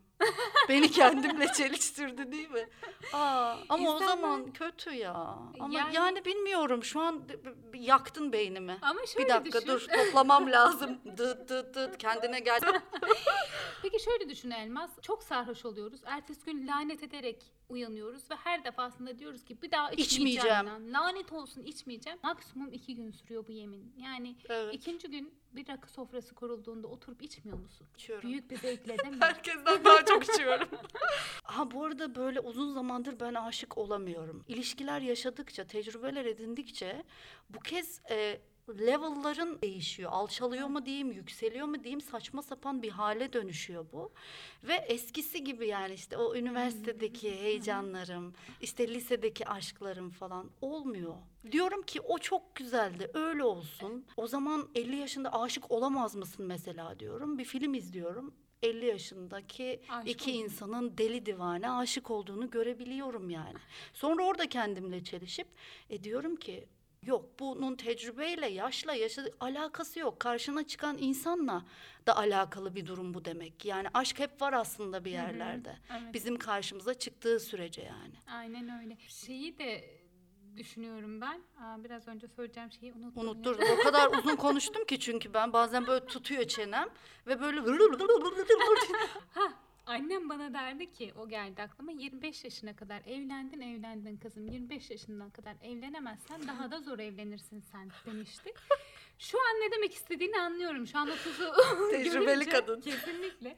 Beni 0.68 0.90
kendimle 0.90 1.52
çeliştirdi 1.52 2.32
değil 2.32 2.50
mi? 2.50 2.68
Aa, 3.12 3.54
ama 3.68 3.90
o 3.90 3.94
İnsanlar- 3.94 4.06
zaman 4.06 4.52
kötü 4.52 4.90
ya. 4.94 5.12
Ama 5.60 5.78
yani, 5.78 5.94
Yani- 5.94 6.24
bilmiyorum 6.24 6.84
şu 6.84 7.00
an 7.00 7.22
yaktın 7.74 8.32
beynimi. 8.32 8.78
Ama 8.82 9.06
şöyle 9.06 9.24
Bir 9.24 9.30
dakika 9.32 9.58
düşün. 9.60 9.68
dur 9.68 9.86
toplamam 9.88 10.52
lazım. 10.52 10.98
Dıt 11.16 11.48
dıt 11.48 11.74
dıt 11.74 11.98
kendine 11.98 12.40
gel. 12.40 12.60
Peki 13.82 14.04
şöyle 14.04 14.28
düşün 14.28 14.50
Elmas. 14.50 14.90
Çok 15.02 15.22
sarhoş 15.22 15.64
oluyoruz. 15.64 16.00
Ertesi 16.04 16.44
gün 16.44 16.66
lanet 16.68 17.02
ederek 17.02 17.42
uyanıyoruz 17.72 18.30
ve 18.30 18.34
her 18.34 18.64
defasında 18.64 19.18
diyoruz 19.18 19.44
ki 19.44 19.62
bir 19.62 19.70
daha 19.70 19.90
içmeyeceğim. 19.90 20.26
İçmeyeceğim. 20.28 20.66
lan. 20.66 20.92
Lanet 20.92 21.32
olsun 21.32 21.62
içmeyeceğim. 21.62 22.18
Maksimum 22.22 22.72
iki 22.72 22.94
gün 22.96 23.10
sürüyor 23.10 23.46
bu 23.46 23.52
yemin. 23.52 23.92
Yani 23.98 24.36
Evet. 24.48 24.74
ikinci 24.74 25.08
gün 25.08 25.34
bir 25.52 25.68
rakı 25.68 25.90
sofrası 25.90 26.34
kurulduğunda 26.34 26.88
oturup 26.88 27.22
içmiyor 27.22 27.58
musun? 27.58 27.86
İçiyorum. 27.96 28.30
Büyük 28.30 28.50
bir 28.50 28.56
zevkle 28.58 28.98
değil 28.98 29.14
mi? 29.14 29.20
Herkesten 29.20 29.84
daha 29.84 30.04
çok 30.04 30.24
içiyorum. 30.24 30.68
ha 31.44 31.70
bu 31.70 31.84
arada 31.84 32.14
böyle 32.14 32.40
uzun 32.40 32.72
zamandır 32.72 33.20
ben 33.20 33.34
aşık 33.34 33.78
olamıyorum. 33.78 34.44
İlişkiler 34.48 35.00
yaşadıkça, 35.00 35.64
tecrübeler 35.66 36.24
edindikçe 36.24 37.04
bu 37.50 37.60
kez 37.60 38.00
e, 38.10 38.40
level'ların 38.68 39.62
değişiyor. 39.62 40.10
Alçalıyor 40.12 40.66
mu 40.68 40.86
diyeyim, 40.86 41.12
yükseliyor 41.12 41.66
mu 41.66 41.84
diyeyim 41.84 42.00
saçma 42.00 42.42
sapan 42.42 42.82
bir 42.82 42.90
hale 42.90 43.32
dönüşüyor 43.32 43.86
bu. 43.92 44.12
Ve 44.64 44.74
eskisi 44.74 45.44
gibi 45.44 45.66
yani 45.68 45.94
işte 45.94 46.16
o 46.16 46.34
üniversitedeki 46.36 47.30
heyecanlarım, 47.40 48.34
işte 48.60 48.88
lisedeki 48.94 49.48
aşklarım 49.48 50.10
falan 50.10 50.50
olmuyor. 50.60 51.14
Diyorum 51.52 51.82
ki 51.82 52.00
o 52.00 52.18
çok 52.18 52.54
güzeldi, 52.54 53.10
öyle 53.14 53.44
olsun. 53.44 54.06
O 54.16 54.26
zaman 54.26 54.68
50 54.74 54.96
yaşında 54.96 55.40
aşık 55.40 55.70
olamaz 55.70 56.14
mısın 56.14 56.46
mesela 56.46 56.98
diyorum. 56.98 57.38
Bir 57.38 57.44
film 57.44 57.74
izliyorum. 57.74 58.34
50 58.62 58.86
yaşındaki 58.86 59.80
Aşık 59.88 60.10
iki 60.10 60.30
oldun. 60.30 60.38
insanın 60.40 60.98
deli 60.98 61.26
divane 61.26 61.70
aşık 61.70 62.10
olduğunu 62.10 62.50
görebiliyorum 62.50 63.30
yani. 63.30 63.58
Sonra 63.92 64.22
orada 64.24 64.48
kendimle 64.48 65.04
çelişip 65.04 65.48
e 65.90 66.04
diyorum 66.04 66.36
ki 66.36 66.64
yok 67.06 67.24
bunun 67.38 67.76
tecrübeyle 67.76 68.46
yaşla 68.46 68.94
yaşa 68.94 69.22
alakası 69.40 69.98
yok. 69.98 70.20
Karşına 70.20 70.66
çıkan 70.66 70.98
insanla 70.98 71.64
da 72.06 72.16
alakalı 72.16 72.74
bir 72.74 72.86
durum 72.86 73.14
bu 73.14 73.24
demek. 73.24 73.64
Yani 73.64 73.88
aşk 73.94 74.18
hep 74.18 74.42
var 74.42 74.52
aslında 74.52 75.04
bir 75.04 75.10
yerlerde. 75.10 75.76
Evet. 75.90 76.14
Bizim 76.14 76.38
karşımıza 76.38 76.94
çıktığı 76.94 77.40
sürece 77.40 77.82
yani. 77.82 78.14
Aynen 78.36 78.80
öyle. 78.82 78.96
Şeyi 79.08 79.58
de 79.58 80.02
düşünüyorum 80.56 81.20
ben. 81.20 81.42
Aa, 81.64 81.84
biraz 81.84 82.08
önce 82.08 82.28
söyleyeceğim 82.28 82.72
şeyi 82.72 82.92
unuttum. 82.92 83.12
ya. 83.16 83.22
Unutturdum. 83.30 83.68
O 83.80 83.82
kadar 83.82 84.18
uzun 84.18 84.36
konuştum 84.36 84.84
ki 84.84 85.00
çünkü 85.00 85.34
ben 85.34 85.52
bazen 85.52 85.86
böyle 85.86 86.06
tutuyor 86.06 86.44
çenem 86.44 86.88
ve 87.26 87.40
böyle 87.40 87.60
Annem 89.86 90.28
bana 90.28 90.54
derdi 90.54 90.90
ki 90.90 91.12
o 91.18 91.28
geldi 91.28 91.62
aklıma 91.62 91.92
25 91.92 92.44
yaşına 92.44 92.76
kadar 92.76 93.02
evlendin 93.06 93.60
evlendin 93.60 94.16
kızım 94.16 94.46
25 94.46 94.90
yaşından 94.90 95.30
kadar 95.30 95.56
evlenemezsen 95.62 96.48
daha 96.48 96.70
da 96.70 96.80
zor 96.80 96.98
evlenirsin 96.98 97.60
sen 97.60 97.88
demişti. 98.06 98.52
Şu 99.18 99.38
an 99.38 99.60
ne 99.60 99.70
demek 99.72 99.94
istediğini 99.94 100.40
anlıyorum. 100.40 100.86
Şu 100.86 100.98
an 100.98 101.08
30'u 101.08 101.90
Tecrübeli 101.90 102.48
kadın. 102.48 102.80
Kesinlikle. 102.80 103.56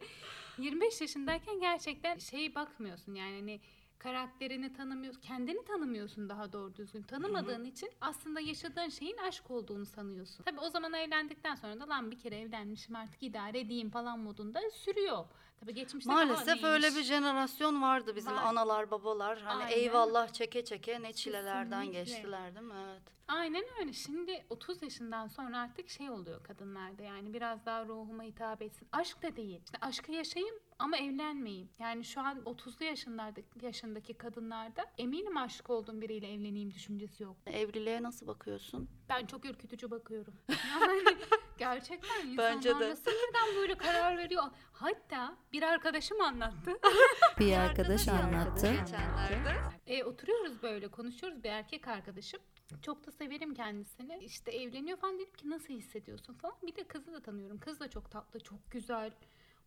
25 0.59 1.01
yaşındayken 1.01 1.61
gerçekten 1.61 2.19
şey 2.19 2.55
bakmıyorsun 2.55 3.15
yani 3.15 3.35
hani 3.35 3.61
karakterini 3.99 4.73
tanımıyorsun, 4.73 5.21
kendini 5.21 5.65
tanımıyorsun 5.65 6.29
daha 6.29 6.53
doğru 6.53 6.77
düzgün. 6.77 7.03
Tanımadığın 7.03 7.65
için 7.65 7.91
aslında 8.01 8.41
yaşadığın 8.41 8.89
şeyin 8.89 9.17
aşk 9.17 9.51
olduğunu 9.51 9.87
sanıyorsun. 9.87 10.45
Tabii 10.45 10.61
o 10.61 10.71
zaman 10.71 10.93
evlendikten 10.93 11.55
sonra 11.55 11.81
da 11.81 11.89
lan 11.89 12.11
bir 12.11 12.19
kere 12.19 12.41
evlenmişim 12.41 12.97
artık 12.97 13.23
idare 13.23 13.61
edeyim 13.61 13.91
falan 13.91 14.19
modunda 14.19 14.61
sürüyor. 14.71 15.25
Tabii 15.61 15.75
geçmişte 15.75 16.11
daha 16.11 16.25
Maalesef 16.25 16.65
öyle 16.65 16.83
neymiş? 16.83 16.99
bir 16.99 17.05
jenerasyon 17.05 17.83
vardı 17.83 18.17
bizim 18.17 18.33
Var. 18.37 18.43
analar 18.43 18.91
babalar. 18.91 19.41
Hani 19.43 19.65
Aynen. 19.65 19.77
eyvallah 19.77 20.29
çeke 20.29 20.65
çeke 20.65 21.03
ne 21.03 21.13
çilelerden 21.13 21.83
Kesinlikle. 21.83 22.01
geçtiler 22.15 22.55
değil 22.55 22.67
mi? 22.67 22.75
Evet. 22.91 23.03
Aynen 23.29 23.65
öyle. 23.81 23.93
Şimdi 23.93 24.45
30 24.51 24.83
yaşından 24.83 25.27
sonra 25.29 25.59
artık 25.61 25.89
şey 25.89 26.11
oluyor 26.11 26.43
kadınlarda 26.45 27.03
yani 27.03 27.35
biraz 27.35 27.67
daha 27.67 27.85
ruhuma 27.87 28.23
hitap 28.23 28.63
etsin. 28.63 28.89
Aşk 28.93 29.23
da 29.23 29.37
değil. 29.37 29.61
İşte 29.65 29.79
aşkı 29.81 30.13
yaşayayım 30.13 30.55
ama 30.79 30.97
evlenmeyeyim. 30.97 31.69
Yani 31.79 32.05
şu 32.05 32.21
an 32.21 32.39
30'lu 32.39 32.85
yaşındaki, 32.85 33.45
yaşındaki 33.63 34.15
kadınlarda 34.15 34.85
eminim 34.99 35.37
aşık 35.37 35.71
olduğum 35.71 36.01
biriyle 36.01 36.33
evleneyim 36.33 36.75
düşüncesi 36.75 37.23
yok. 37.23 37.37
Evliliğe 37.47 38.03
nasıl 38.03 38.27
bakıyorsun? 38.27 38.89
Ben 39.09 39.27
çok 39.27 39.45
ürkütücü 39.45 39.91
bakıyorum. 39.91 40.35
Yani 40.49 41.03
gerçekten 41.59 42.27
insanlar 42.27 42.55
Bence 42.57 42.71
de. 42.81 42.91
nasıl 42.91 43.11
birden 43.11 43.57
böyle 43.57 43.75
karar 43.75 44.19
veriyor. 44.19 44.45
Hatta 44.73 45.37
bir 45.53 45.63
arkadaşım 45.63 46.21
anlattı. 46.21 46.71
Bir 47.39 47.53
arkadaş 47.53 48.09
anlattı. 48.09 48.73
Geçenlerde. 48.73 49.55
E, 49.87 50.05
oturuyoruz 50.05 50.63
böyle 50.63 50.89
konuşuyoruz 50.89 51.45
bir 51.45 51.49
erkek 51.49 51.89
arkadaşım. 51.89 52.41
Çok 52.83 53.07
da 53.07 53.11
severim 53.11 53.55
kendisini. 53.55 54.19
İşte 54.25 54.51
evleniyor 54.51 54.99
falan 54.99 55.19
dedim 55.19 55.33
ki 55.33 55.51
nasıl 55.51 55.75
hissediyorsun 55.75 56.35
falan. 56.35 56.55
Bir 56.63 56.77
de 56.77 56.85
kızı 56.85 57.13
da 57.13 57.23
tanıyorum. 57.23 57.59
Kız 57.59 57.81
da 57.81 57.91
çok 57.91 58.11
tatlı, 58.11 58.41
çok 58.41 58.71
güzel. 58.71 59.13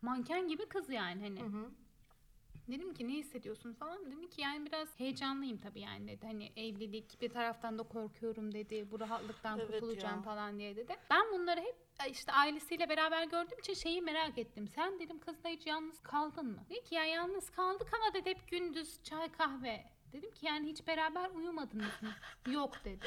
Manken 0.02 0.48
gibi 0.48 0.66
kız 0.66 0.90
yani 0.90 1.22
hani. 1.22 1.40
Dedim 2.68 2.94
ki 2.94 3.08
ne 3.08 3.12
hissediyorsun 3.14 3.74
falan. 3.74 4.06
Dedim 4.06 4.30
ki 4.30 4.42
yani 4.42 4.66
biraz 4.66 5.00
heyecanlıyım 5.00 5.58
tabii 5.58 5.80
yani 5.82 6.08
dedi. 6.08 6.26
Hani 6.28 6.52
evlilik 6.56 7.22
bir 7.22 7.30
taraftan 7.30 7.80
da 7.80 7.84
korkuyorum 7.84 8.54
dedi. 8.54 8.92
Bu 8.92 9.00
rahatlıktan 9.00 9.60
Evet 9.60 9.72
kurtulacağım 9.72 10.16
ya. 10.16 10.22
falan 10.22 10.60
diye 10.60 10.76
dedi. 10.76 10.96
Ben 11.10 11.32
bunları 11.34 11.60
hep 11.60 11.76
e, 12.06 12.10
işte 12.10 12.32
ailesiyle 12.32 12.90
beraber 12.90 13.24
gördüğüm 13.24 13.60
için 13.60 13.74
şeyi 13.74 14.02
merak 14.02 14.38
ettim. 14.38 14.68
Sen 14.68 15.00
dedim 15.00 15.20
kızla 15.20 15.50
hiç 15.50 15.68
yalnız 15.68 16.00
kaldın 16.00 16.46
mı? 16.46 16.64
Dedi 16.70 16.84
ki 16.84 16.96
ya 16.96 17.06
yalnız 17.06 17.50
kaldık 17.50 17.88
ama 17.94 18.14
dedi 18.14 18.30
hep 18.30 18.48
gündüz 18.48 19.04
çay 19.04 19.32
kahve. 19.32 19.86
Dedim 20.14 20.32
ki 20.32 20.46
yani 20.46 20.68
hiç 20.72 20.88
beraber 20.88 21.30
uyumadınız 21.30 22.02
mı? 22.02 22.10
Yok 22.54 22.86
dedi. 22.86 23.06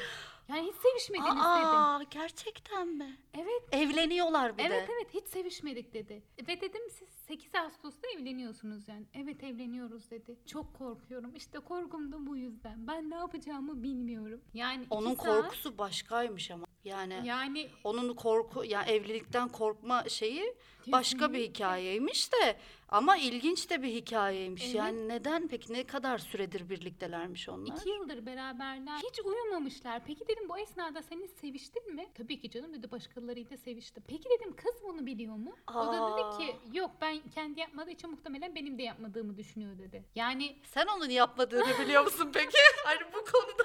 Yani 0.49 0.61
hiç 0.67 0.75
sevişmediniz 0.75 1.29
dedim. 1.31 1.41
Aa 1.41 2.03
gerçekten 2.11 2.87
mi? 2.87 3.17
Evet 3.33 3.63
Evleniyorlar 3.71 4.57
bir 4.57 4.63
Evet 4.65 4.89
de. 4.89 4.93
evet 4.95 5.13
hiç 5.13 5.27
sevişmedik 5.27 5.93
dedi. 5.93 6.23
Ve 6.47 6.61
dedim 6.61 6.81
siz 6.89 7.09
8 7.09 7.55
Ağustos'ta 7.55 8.07
evleniyorsunuz 8.07 8.87
yani. 8.87 9.05
Evet 9.13 9.43
evleniyoruz 9.43 10.11
dedi. 10.11 10.35
Çok 10.45 10.73
korkuyorum. 10.73 11.35
İşte 11.35 11.59
korkum 11.59 12.11
da 12.11 12.27
bu 12.27 12.37
yüzden. 12.37 12.87
Ben 12.87 13.09
ne 13.09 13.15
yapacağımı 13.15 13.83
bilmiyorum. 13.83 14.41
Yani 14.53 14.85
Onun 14.89 15.15
saat- 15.15 15.25
korkusu 15.43 15.77
başkaymış 15.77 16.51
ama. 16.51 16.65
Yani 16.83 17.21
yani 17.25 17.69
onun 17.83 18.13
korku 18.13 18.63
yani 18.65 18.89
evlilikten 18.91 19.47
korkma 19.49 20.03
şeyi 20.09 20.55
başka 20.87 21.33
bir 21.33 21.39
hikayeymiş 21.49 22.33
de 22.33 22.57
ama 22.91 23.17
ilginç 23.17 23.69
de 23.69 23.83
bir 23.83 23.87
hikayeymiş. 23.89 24.63
Evet. 24.65 24.75
Yani 24.75 25.07
neden 25.07 25.47
peki 25.47 25.73
ne 25.73 25.83
kadar 25.83 26.17
süredir 26.17 26.69
birliktelermiş 26.69 27.49
onlar? 27.49 27.75
iki 27.75 27.89
yıldır 27.89 28.25
beraberler. 28.25 28.97
Hiç 28.97 29.19
uyumamışlar. 29.25 30.01
Peki 30.07 30.27
dedim 30.27 30.49
bu 30.49 30.57
esnada 30.59 31.01
sen 31.01 31.21
hiç 31.21 31.31
seviştin 31.31 31.95
mi? 31.95 32.07
Tabii 32.17 32.39
ki 32.39 32.49
canım 32.51 32.73
dedi 32.73 32.91
başkalarıyla 32.91 33.57
seviştim. 33.57 34.03
Peki 34.07 34.29
dedim 34.29 34.55
kız 34.55 34.75
bunu 34.83 35.05
biliyor 35.05 35.35
mu? 35.35 35.55
O 35.69 35.73
da 35.73 36.01
Aa. 36.01 36.17
dedi 36.17 36.37
ki 36.37 36.55
yok 36.77 36.91
ben 37.01 37.19
kendi 37.35 37.59
yapmadığı 37.59 37.91
için 37.91 38.09
muhtemelen 38.09 38.55
benim 38.55 38.77
de 38.77 38.83
yapmadığımı 38.83 39.37
düşünüyor 39.37 39.77
dedi. 39.79 40.03
Yani 40.15 40.55
Sen 40.63 40.85
onun 40.97 41.09
yapmadığını 41.09 41.79
biliyor 41.79 42.03
musun 42.03 42.29
peki? 42.33 42.57
Hani 42.85 42.99
bu 43.13 43.31
konuda 43.31 43.63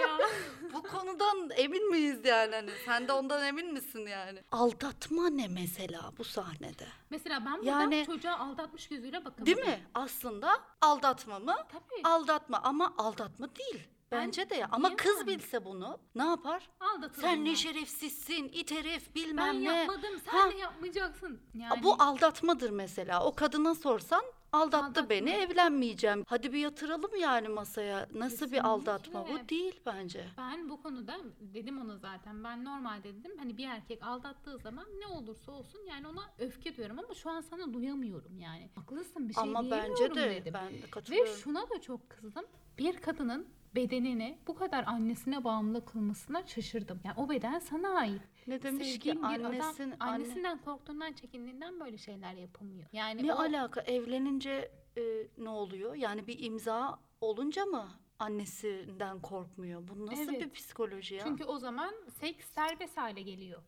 ya 0.00 0.18
bu 0.74 0.82
konudan 0.82 1.50
emin 1.56 1.90
miyiz 1.90 2.24
yani 2.24 2.54
hani? 2.54 2.70
Sen 2.84 3.08
de 3.08 3.12
ondan 3.12 3.44
emin 3.44 3.72
misin 3.72 4.06
yani? 4.06 4.38
Aldatma 4.52 5.28
ne 5.28 5.48
mesela 5.48 6.12
bu 6.18 6.24
sahnede? 6.24 6.86
mesela 7.10 7.44
ben 7.46 7.58
burada 7.58 7.70
Yani- 7.70 8.06
çocuğa 8.06 8.38
aldatmış 8.38 8.88
gözüyle 8.88 9.24
bakamadım. 9.24 9.46
Değil 9.46 9.58
mi? 9.66 9.80
Aslında 9.94 10.60
aldatma 10.80 11.38
mı? 11.38 11.54
Tabii. 11.72 12.00
Aldatma 12.04 12.60
ama 12.64 12.94
aldatma 12.98 13.48
değil. 13.56 13.88
Bence 14.12 14.50
de 14.50 14.54
ya. 14.54 14.68
Ama 14.72 14.96
kız 14.96 15.26
bilse 15.26 15.64
bunu 15.64 15.98
ne 16.14 16.24
yapar? 16.26 16.68
Aldatıldım 16.80 17.20
Sen 17.20 17.44
ne 17.44 17.48
ben. 17.48 17.54
şerefsizsin, 17.54 18.44
it 18.52 18.70
herif 18.70 19.06
Ben 19.08 19.14
bilmem 19.14 19.64
ne. 19.64 19.74
yapmadım 19.76 20.20
sen 20.30 20.38
Ha. 20.38 20.50
de 20.52 20.56
yapmayacaksın. 20.56 21.40
Yani 21.54 21.82
Bu 21.82 21.94
aldatmadır 22.02 22.70
mesela. 22.70 23.24
O 23.24 23.34
kadına 23.34 23.74
sorsan 23.74 24.24
Aldattı 24.54 25.10
beni, 25.10 25.30
evlenmeyeceğim. 25.30 26.24
Hadi 26.28 26.52
bir 26.52 26.58
yatıralım 26.58 27.16
yani 27.20 27.48
masaya. 27.48 28.08
Nasıl 28.14 28.30
Kesinlikle. 28.30 28.56
bir 28.56 28.64
aldatma 28.64 29.26
bu? 29.28 29.48
Değil 29.48 29.80
bence. 29.86 30.24
Ben 30.38 30.68
bu 30.68 30.82
konuda 30.82 31.16
dedim 31.40 31.80
ona 31.80 31.96
zaten 31.96 32.44
ben 32.44 32.64
normalde 32.64 33.14
dedim 33.14 33.32
hani 33.38 33.56
bir 33.56 33.68
erkek 33.68 34.02
aldattığı 34.02 34.58
zaman 34.58 34.86
ne 34.98 35.06
olursa 35.06 35.52
olsun 35.52 35.80
yani 35.90 36.06
ona 36.06 36.22
öfke 36.38 36.76
duyuyorum 36.76 36.98
ama 36.98 37.14
şu 37.14 37.30
an 37.30 37.40
sana 37.40 37.74
duyamıyorum 37.74 38.38
yani. 38.40 38.70
Haklısın 38.74 39.28
bir 39.28 39.34
şey 39.34 39.42
Ama 39.42 39.62
bence 39.62 39.70
diyemiyorum 39.96 40.16
de 40.16 40.30
dedim. 40.30 40.54
ben 40.54 40.72
de 40.72 41.16
Ve 41.16 41.26
şuna 41.26 41.70
da 41.70 41.80
çok 41.80 42.10
kızdım. 42.10 42.44
Bir 42.78 42.96
kadının 42.96 43.46
bedenini 43.74 44.38
bu 44.46 44.54
kadar 44.54 44.84
annesine 44.86 45.44
bağımlı 45.44 45.84
kılmasına 45.84 46.46
şaşırdım. 46.46 47.00
Yani 47.04 47.14
o 47.16 47.28
beden 47.28 47.58
sana 47.58 47.88
ait. 47.88 48.22
Ne 48.46 48.62
demiş 48.62 48.98
ki 48.98 49.12
bir 49.12 49.22
annesin, 49.22 49.90
adam 49.90 49.96
anne... 50.00 50.12
annesinden 50.12 50.58
korktuğundan 50.58 51.12
çekindiğinden 51.12 51.80
böyle 51.80 51.98
şeyler 51.98 52.34
yapamıyor. 52.34 52.88
Yani 52.92 53.26
Ne 53.26 53.34
o, 53.34 53.38
alaka? 53.38 53.80
Evlenince 53.80 54.70
e, 54.96 55.02
ne 55.38 55.48
oluyor? 55.48 55.94
Yani 55.94 56.26
bir 56.26 56.44
imza 56.44 56.98
olunca 57.20 57.64
mı 57.64 57.88
annesinden 58.18 59.20
korkmuyor? 59.20 59.88
Bu 59.88 60.06
nasıl 60.06 60.28
Evet. 60.34 60.40
bir 60.40 60.50
psikoloji 60.50 61.14
ya? 61.14 61.24
çünkü 61.24 61.44
o 61.44 61.58
zaman 61.58 61.94
seks 62.20 62.46
serbest 62.46 62.96
hale 62.96 63.22
geliyor. 63.22 63.62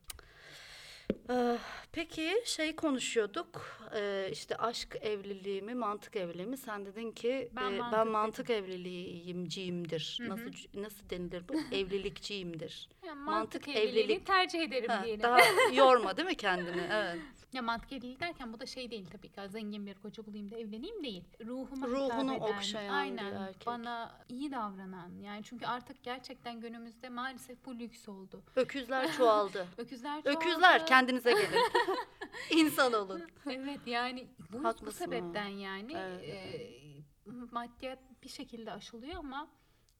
Ee, 1.31 1.59
peki 1.93 2.43
şey 2.45 2.77
konuşuyorduk 2.77 3.77
Ee, 3.95 4.29
işte 4.33 4.57
aşk 4.57 4.97
evliliği 5.01 5.62
mi 5.62 5.75
mantık 5.75 6.17
evliliği 6.17 6.47
mi 6.47 6.57
sen 6.57 6.87
dedin 6.87 7.12
ki 7.12 7.49
Ben 7.57 7.73
e, 7.73 7.79
mantık 7.79 7.93
ben 7.99 8.09
mantık 8.09 8.51
evliliğimciyimdir 8.51 10.19
Hı 10.21 10.25
hı. 10.25 10.29
nasıl 10.31 10.51
nasıl 10.75 11.11
denilir 11.11 11.49
bu 11.49 11.55
evlilikçiyimdir 11.77 12.89
Yani 13.07 13.19
Mantık, 13.21 13.67
mantık, 13.67 13.69
evliliği 13.83 14.05
evlilik. 14.05 14.27
tercih 14.27 14.61
ederim 14.62 14.89
Ha, 14.91 15.05
diyelim. 15.05 15.23
daha 15.23 15.39
yorma 15.73 16.17
değil 16.17 16.29
mi 16.29 16.35
kendini 16.37 16.89
evet 16.93 17.19
Ya 17.53 17.62
mantık 17.62 17.93
evlilik 17.93 18.21
derken 18.21 18.53
bu 18.53 18.61
da 18.61 18.67
şey 18.67 18.91
değil 18.91 19.07
tabii 19.12 19.29
ki 19.29 19.41
zengin 19.49 19.87
bir 19.87 19.95
koca 19.95 20.27
bulayım 20.27 20.51
da 20.51 20.57
evleneyim 20.57 21.05
değil. 21.05 21.25
Ruhuma 21.47 21.87
Ruhunu 21.89 22.35
eden, 22.35 22.41
okşayan 22.45 22.89
bir 22.95 22.99
aynen, 23.01 23.33
erkek. 23.35 23.67
bana 23.67 24.12
iyi 24.29 24.51
davranan 24.51 25.11
yani 25.23 25.43
çünkü 25.45 25.67
artık 25.67 26.03
gerçekten 26.03 26.61
günümüzde 26.61 27.09
maalesef 27.09 27.59
bu 27.67 27.79
lüks 27.79 28.09
oldu. 28.09 28.43
öküzler 28.57 29.12
çoğaldı 29.12 29.67
Öküzler 29.79 30.23
çoğaldı. 30.23 30.39
öküzler 30.39 30.87
kendinize 31.23 31.31
gelin 31.33 31.65
insan 32.67 32.93
olun 32.93 33.23
Evet 33.47 33.81
yani 33.87 34.29
bu, 34.53 34.59
bu 34.63 34.65
ha. 34.65 34.91
sebepten 34.93 35.47
yani 35.49 35.93
Evet, 35.97 36.25
e, 36.29 36.71
maddiyat 37.51 37.99
bir 38.23 38.29
şekilde 38.29 38.73
aşılıyor 38.73 39.15
ama 39.15 39.49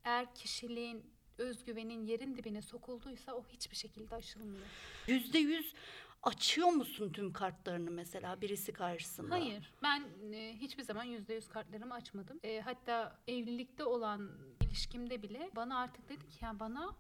eğer 0.05 0.35
kişiliğin 0.35 1.17
özgüvenin 1.39 2.05
yerin 2.07 2.37
dibine 2.37 2.63
sokulduysa 2.63 3.35
o 3.35 3.45
hiçbir 3.49 3.77
şekilde 3.77 4.15
aşılmıyor. 4.15 4.67
yüzde 5.07 5.39
yüz 5.39 5.75
açıyor 6.23 6.69
musun 6.69 7.13
tüm 7.13 7.33
kartlarını 7.33 7.91
mesela 7.91 8.41
birisi 8.41 8.73
karşısında 8.73 9.35
Hayır. 9.35 9.73
Ben 9.83 10.05
e, 10.33 10.57
hiçbir 10.57 10.83
zaman 10.83 11.05
yüzde 11.05 11.35
yüz 11.35 11.49
kartlarımı 11.49 11.95
açmadım. 11.95 12.41
E, 12.43 12.61
hatta 12.61 13.19
evlilikte 13.29 13.85
olan 13.85 14.31
ilişkimde 14.61 15.23
bile 15.23 15.51
bana 15.57 15.79
artık 15.79 16.09
dedi 16.09 16.29
ki 16.31 16.45
ya 16.45 16.61
bana 16.61 16.97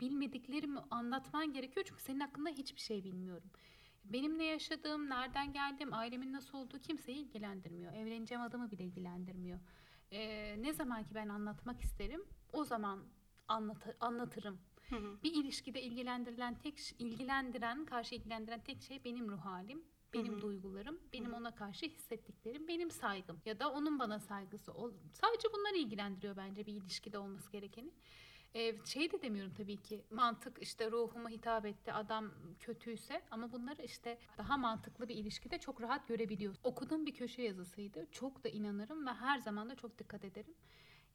bilmediklerimi 0.00 0.80
anlatman 0.90 1.52
gerekiyor 1.52 1.86
çünkü 1.88 2.02
senin 2.02 2.20
hakkında 2.20 2.48
hiçbir 2.48 2.80
şey 2.80 3.04
bilmiyorum. 3.04 3.50
Benim 4.04 4.38
ne 4.38 4.44
yaşadığım, 4.44 5.10
nereden 5.10 5.52
geldim, 5.52 5.94
ailemin 5.94 6.32
nasıl 6.32 6.58
olduğu 6.58 6.78
kimseyi 6.78 7.16
ilgilendirmiyor. 7.16 7.92
Evleneceğim 7.92 8.42
adamı 8.42 8.70
bile 8.70 8.84
ilgilendirmiyor. 8.84 9.60
E, 10.12 10.54
ne 10.62 10.72
zaman 10.72 11.04
ki 11.04 11.14
ben 11.14 11.28
anlatmak 11.28 11.80
isterim, 11.80 12.24
o 12.52 12.64
zaman 12.64 13.04
anlat 13.48 13.96
anlatırım. 14.00 14.58
Hı 14.88 14.96
hı. 14.96 15.22
Bir 15.22 15.32
ilişkide 15.34 15.82
ilgilendirilen 15.82 16.58
tek 16.58 16.94
ilgilendiren, 16.98 17.84
karşı 17.84 18.14
ilgilendiren 18.14 18.60
tek 18.60 18.82
şey 18.82 19.04
benim 19.04 19.28
ruh 19.30 19.40
halim, 19.44 19.84
benim 20.14 20.32
Hı 20.32 20.36
hı. 20.36 20.40
duygularım, 20.42 20.98
benim 21.12 21.30
Hı 21.30 21.30
hı. 21.30 21.36
ona 21.36 21.54
karşı 21.54 21.86
hissettiklerim, 21.86 22.68
benim 22.68 22.90
saygım 22.90 23.40
ya 23.44 23.60
da 23.60 23.72
onun 23.72 23.98
bana 23.98 24.18
saygısı. 24.18 24.72
Sadece 25.12 25.48
bunlar 25.52 25.74
ilgilendiriyor 25.74 26.36
bence 26.36 26.66
bir 26.66 26.72
ilişkide 26.72 27.18
olması 27.18 27.52
gerekeni. 27.52 27.90
Ee, 28.54 28.74
şey 28.84 29.12
de 29.12 29.22
demiyorum 29.22 29.52
tabii 29.54 29.76
ki 29.76 30.04
mantık 30.10 30.58
işte 30.62 30.90
ruhuma 30.90 31.28
hitap 31.30 31.66
etti 31.66 31.92
adam 31.92 32.30
kötüyse 32.60 33.22
ama 33.30 33.52
bunları 33.52 33.82
işte 33.82 34.18
daha 34.38 34.56
mantıklı 34.56 35.08
bir 35.08 35.14
ilişkide 35.14 35.58
çok 35.58 35.82
rahat 35.82 36.08
görebiliyoruz. 36.08 36.60
Okuduğum 36.64 37.06
bir 37.06 37.14
köşe 37.14 37.42
yazısıydı. 37.42 38.06
Çok 38.12 38.44
da 38.44 38.48
inanırım 38.48 39.06
ve 39.06 39.10
her 39.10 39.38
zaman 39.38 39.70
da 39.70 39.74
çok 39.74 39.98
dikkat 39.98 40.24
ederim. 40.24 40.54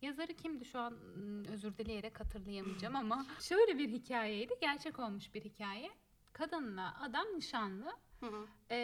Yazarı 0.01 0.33
kimdi 0.33 0.65
şu 0.65 0.79
an 0.79 0.93
ım, 0.93 1.45
özür 1.45 1.77
dileyerek 1.77 2.19
hatırlayamayacağım 2.19 2.95
ama 2.95 3.25
şöyle 3.39 3.77
bir 3.77 3.89
hikayeydi. 3.89 4.53
Gerçek 4.61 4.99
olmuş 4.99 5.33
bir 5.33 5.43
hikaye. 5.43 5.89
Kadınla 6.33 7.01
adam 7.01 7.25
nişanlı. 7.35 7.93
Hı 8.19 8.25
hı. 8.25 8.47
Ee, 8.69 8.75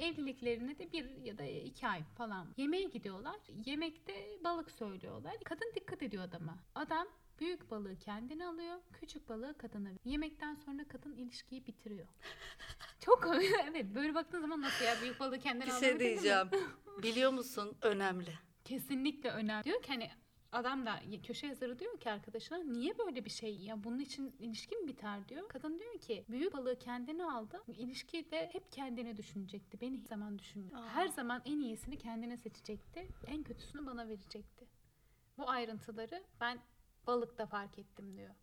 evliliklerine 0.00 0.78
de 0.78 0.92
bir 0.92 1.24
ya 1.24 1.38
da 1.38 1.44
iki 1.44 1.86
ay 1.88 2.02
falan 2.02 2.46
yemeğe 2.56 2.84
gidiyorlar. 2.84 3.36
Yemekte 3.64 4.38
balık 4.44 4.70
söylüyorlar. 4.70 5.34
Kadın 5.44 5.72
dikkat 5.74 6.02
ediyor 6.02 6.24
adama. 6.24 6.58
Adam 6.74 7.08
büyük 7.40 7.70
balığı 7.70 7.98
kendine 7.98 8.46
alıyor. 8.46 8.76
Küçük 8.92 9.28
balığı 9.28 9.58
kadına 9.58 9.84
veriyor. 9.84 10.00
Yemekten 10.04 10.54
sonra 10.54 10.88
kadın 10.88 11.12
ilişkiyi 11.12 11.66
bitiriyor. 11.66 12.06
Çok 13.00 13.28
evet 13.70 13.94
böyle 13.94 14.14
baktığın 14.14 14.40
zaman 14.40 14.60
nasıl 14.60 14.84
ya 14.84 14.94
büyük 15.02 15.20
balığı 15.20 15.38
kendine 15.38 15.66
bir 15.66 15.70
alabilir 15.70 15.88
şey 15.88 16.00
diyeceğim 16.00 16.48
biliyor 17.02 17.30
musun 17.32 17.76
önemli 17.82 18.32
Kesinlikle 18.64 19.30
önemli. 19.30 19.64
Diyor 19.64 19.82
ki 19.82 19.88
hani 19.88 20.10
adam 20.52 20.86
da 20.86 21.00
köşe 21.26 21.46
yazarı 21.46 21.78
diyor 21.78 22.00
ki 22.00 22.10
arkadaşına 22.10 22.58
niye 22.58 22.98
böyle 22.98 23.24
bir 23.24 23.30
şey 23.30 23.56
ya 23.56 23.84
bunun 23.84 23.98
için 23.98 24.34
ilişki 24.38 24.76
mi 24.76 24.88
biter 24.88 25.28
diyor. 25.28 25.48
Kadın 25.48 25.78
diyor 25.78 25.98
ki 25.98 26.24
büyük 26.28 26.52
balığı 26.52 26.78
kendine 26.78 27.24
aldı. 27.24 27.62
İlişki 27.68 28.30
de 28.30 28.50
hep 28.52 28.72
kendine 28.72 29.16
düşünecekti. 29.16 29.80
Beni 29.80 29.96
hiç 29.96 30.06
zaman 30.06 30.38
düşünmüyor. 30.38 30.80
Aa. 30.80 30.88
Her 30.88 31.08
zaman 31.08 31.42
en 31.44 31.58
iyisini 31.58 31.98
kendine 31.98 32.36
seçecekti. 32.36 33.08
En 33.26 33.42
kötüsünü 33.42 33.86
bana 33.86 34.08
verecekti. 34.08 34.66
Bu 35.38 35.50
ayrıntıları 35.50 36.24
ben 36.40 36.58
balıkta 37.06 37.46
fark 37.46 37.78
ettim 37.78 38.16
diyor. 38.16 38.34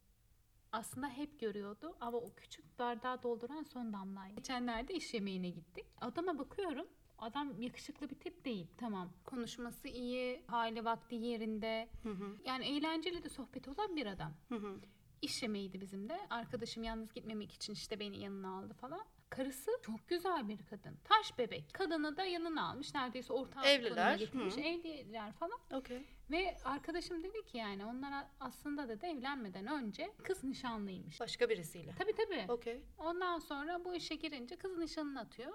Aslında 0.71 1.09
hep 1.09 1.39
görüyordu 1.39 1.95
ama 1.99 2.17
o 2.17 2.33
küçük 2.35 2.79
bardağı 2.79 3.23
dolduran 3.23 3.63
son 3.63 3.93
damlaydı. 3.93 4.35
Geçenlerde 4.35 4.93
iş 4.93 5.13
yemeğine 5.13 5.49
gittik. 5.49 5.85
Adama 6.01 6.39
bakıyorum. 6.39 6.87
Adam 7.19 7.61
yakışıklı 7.61 8.09
bir 8.09 8.15
tip 8.15 8.45
değil. 8.45 8.67
Tamam. 8.77 9.09
Konuşması 9.25 9.87
iyi, 9.87 10.43
hali 10.47 10.85
vakti 10.85 11.15
yerinde. 11.15 11.89
Hı 12.03 12.09
hı. 12.09 12.37
Yani 12.45 12.65
eğlenceli 12.65 13.23
de 13.23 13.29
sohbet 13.29 13.67
olan 13.67 13.95
bir 13.95 14.05
adam. 14.05 14.33
Hı 14.49 14.55
hı. 14.55 14.79
İş 15.21 15.43
yemeğiydi 15.43 15.81
bizim 15.81 16.09
de. 16.09 16.19
Arkadaşım 16.29 16.83
yalnız 16.83 17.13
gitmemek 17.13 17.51
için 17.51 17.73
işte 17.73 17.99
beni 17.99 18.19
yanına 18.19 18.57
aldı 18.57 18.73
falan. 18.73 19.05
Karısı 19.37 19.71
çok 19.81 20.07
güzel 20.07 20.47
bir 20.47 20.57
kadın. 20.69 20.97
Taş 21.03 21.37
bebek. 21.37 21.73
Kadını 21.73 22.17
da 22.17 22.23
yanına 22.23 22.69
almış. 22.69 22.93
Neredeyse 22.93 23.33
ortağı 23.33 23.65
Evliler, 23.65 24.17
getirmiş. 24.17 24.55
hı. 24.55 24.59
Evliler 24.59 25.31
falan. 25.31 25.59
Okey. 25.73 26.03
Ve 26.31 26.57
arkadaşım 26.65 27.23
dedi 27.23 27.45
ki 27.45 27.57
yani 27.57 27.85
onlar 27.85 28.25
aslında 28.39 28.89
dedi 28.89 29.05
evlenmeden 29.05 29.67
önce 29.67 30.13
kız 30.23 30.43
nişanlıymış. 30.43 31.19
Başka 31.19 31.49
birisiyle. 31.49 31.95
Tabii 31.97 32.13
tabii. 32.15 32.51
Okey. 32.51 32.81
Ondan 32.97 33.39
sonra 33.39 33.85
bu 33.85 33.95
işe 33.95 34.15
girince 34.15 34.55
kız 34.57 34.77
nişanını 34.77 35.19
atıyor 35.19 35.53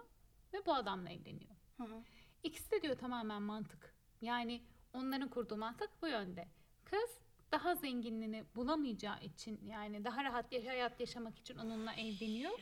ve 0.52 0.66
bu 0.66 0.74
adamla 0.74 1.10
evleniyor. 1.10 1.54
Hı 1.76 1.84
hı. 1.84 2.02
İkisi 2.42 2.70
de 2.70 2.82
diyor 2.82 2.98
tamamen 2.98 3.42
mantık. 3.42 3.94
Yani 4.20 4.62
onların 4.92 5.28
kurduğu 5.28 5.56
mantık 5.56 5.90
bu 6.02 6.08
yönde. 6.08 6.48
Kız 6.84 7.18
daha 7.52 7.74
zenginliğini 7.74 8.44
bulamayacağı 8.56 9.20
için 9.20 9.60
yani 9.66 10.04
daha 10.04 10.24
rahat 10.24 10.50
bir 10.50 10.66
hayat 10.66 11.00
yaşamak 11.00 11.38
için 11.38 11.56
onunla 11.56 11.92
evleniyor. 11.92 12.52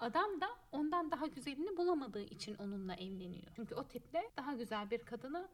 Adam 0.00 0.40
da 0.40 0.48
ondan 0.72 1.10
daha 1.10 1.26
güzelini 1.26 1.76
bulamadığı 1.76 2.22
için 2.22 2.54
onunla 2.54 2.94
evleniyor. 2.94 3.46
Çünkü 3.56 3.74
o 3.74 3.84
tiple 3.84 4.30
daha 4.36 4.52
güzel 4.52 4.90
bir 4.90 4.98
kadını 4.98 5.48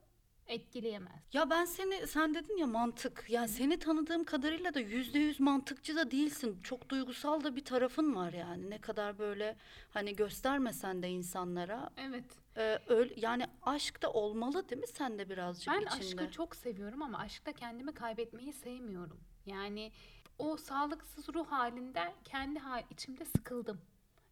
etkileyemez. 0.46 1.22
Ya 1.33 1.50
ben 1.50 1.64
seni 1.64 2.07
sen 2.07 2.35
dedin 2.35 2.57
ya 2.57 2.66
mantık. 2.66 3.24
Yani 3.28 3.48
seni 3.48 3.78
tanıdığım 3.78 4.24
kadarıyla 4.24 4.74
da 4.74 4.80
yüzde 4.80 5.18
yüz 5.18 5.40
mantıkçı 5.40 5.96
da 5.96 6.11
değilsin. 6.11 6.62
Çok 6.62 6.88
duygusal 6.88 7.44
da 7.44 7.57
bir 7.57 7.64
tarafın 7.64 8.14
var 8.14 8.33
yani. 8.33 8.70
Ne 8.70 8.78
kadar 8.80 9.18
böyle 9.18 9.57
hani 9.90 10.16
göstermesen 10.16 11.02
de 11.02 11.09
insanlara. 11.09 11.90
Evet. 11.96 12.24
Ee, 12.57 12.78
öyle, 12.88 13.14
yani 13.16 13.46
aşk 13.62 14.02
da 14.02 14.12
olmalı 14.12 14.68
değil 14.68 14.80
mi 14.80 14.87
sende 14.87 15.30
birazcık 15.30 15.74
Ben 15.74 15.80
içinde? 15.80 16.22
aşkı 16.22 16.33
çok 16.33 16.57
seviyorum 16.57 17.02
ama 17.02 17.18
aşkta 17.18 17.52
kendimi 17.52 17.94
kaybetmeyi 17.94 18.52
sevmiyorum. 18.52 19.20
Yani 19.46 19.92
o 20.38 20.57
sağlıksız 20.57 21.35
ruh 21.35 21.46
halinde 21.46 22.14
kendi 22.24 22.61
içimde 22.90 23.24
sıkıldım. 23.24 23.80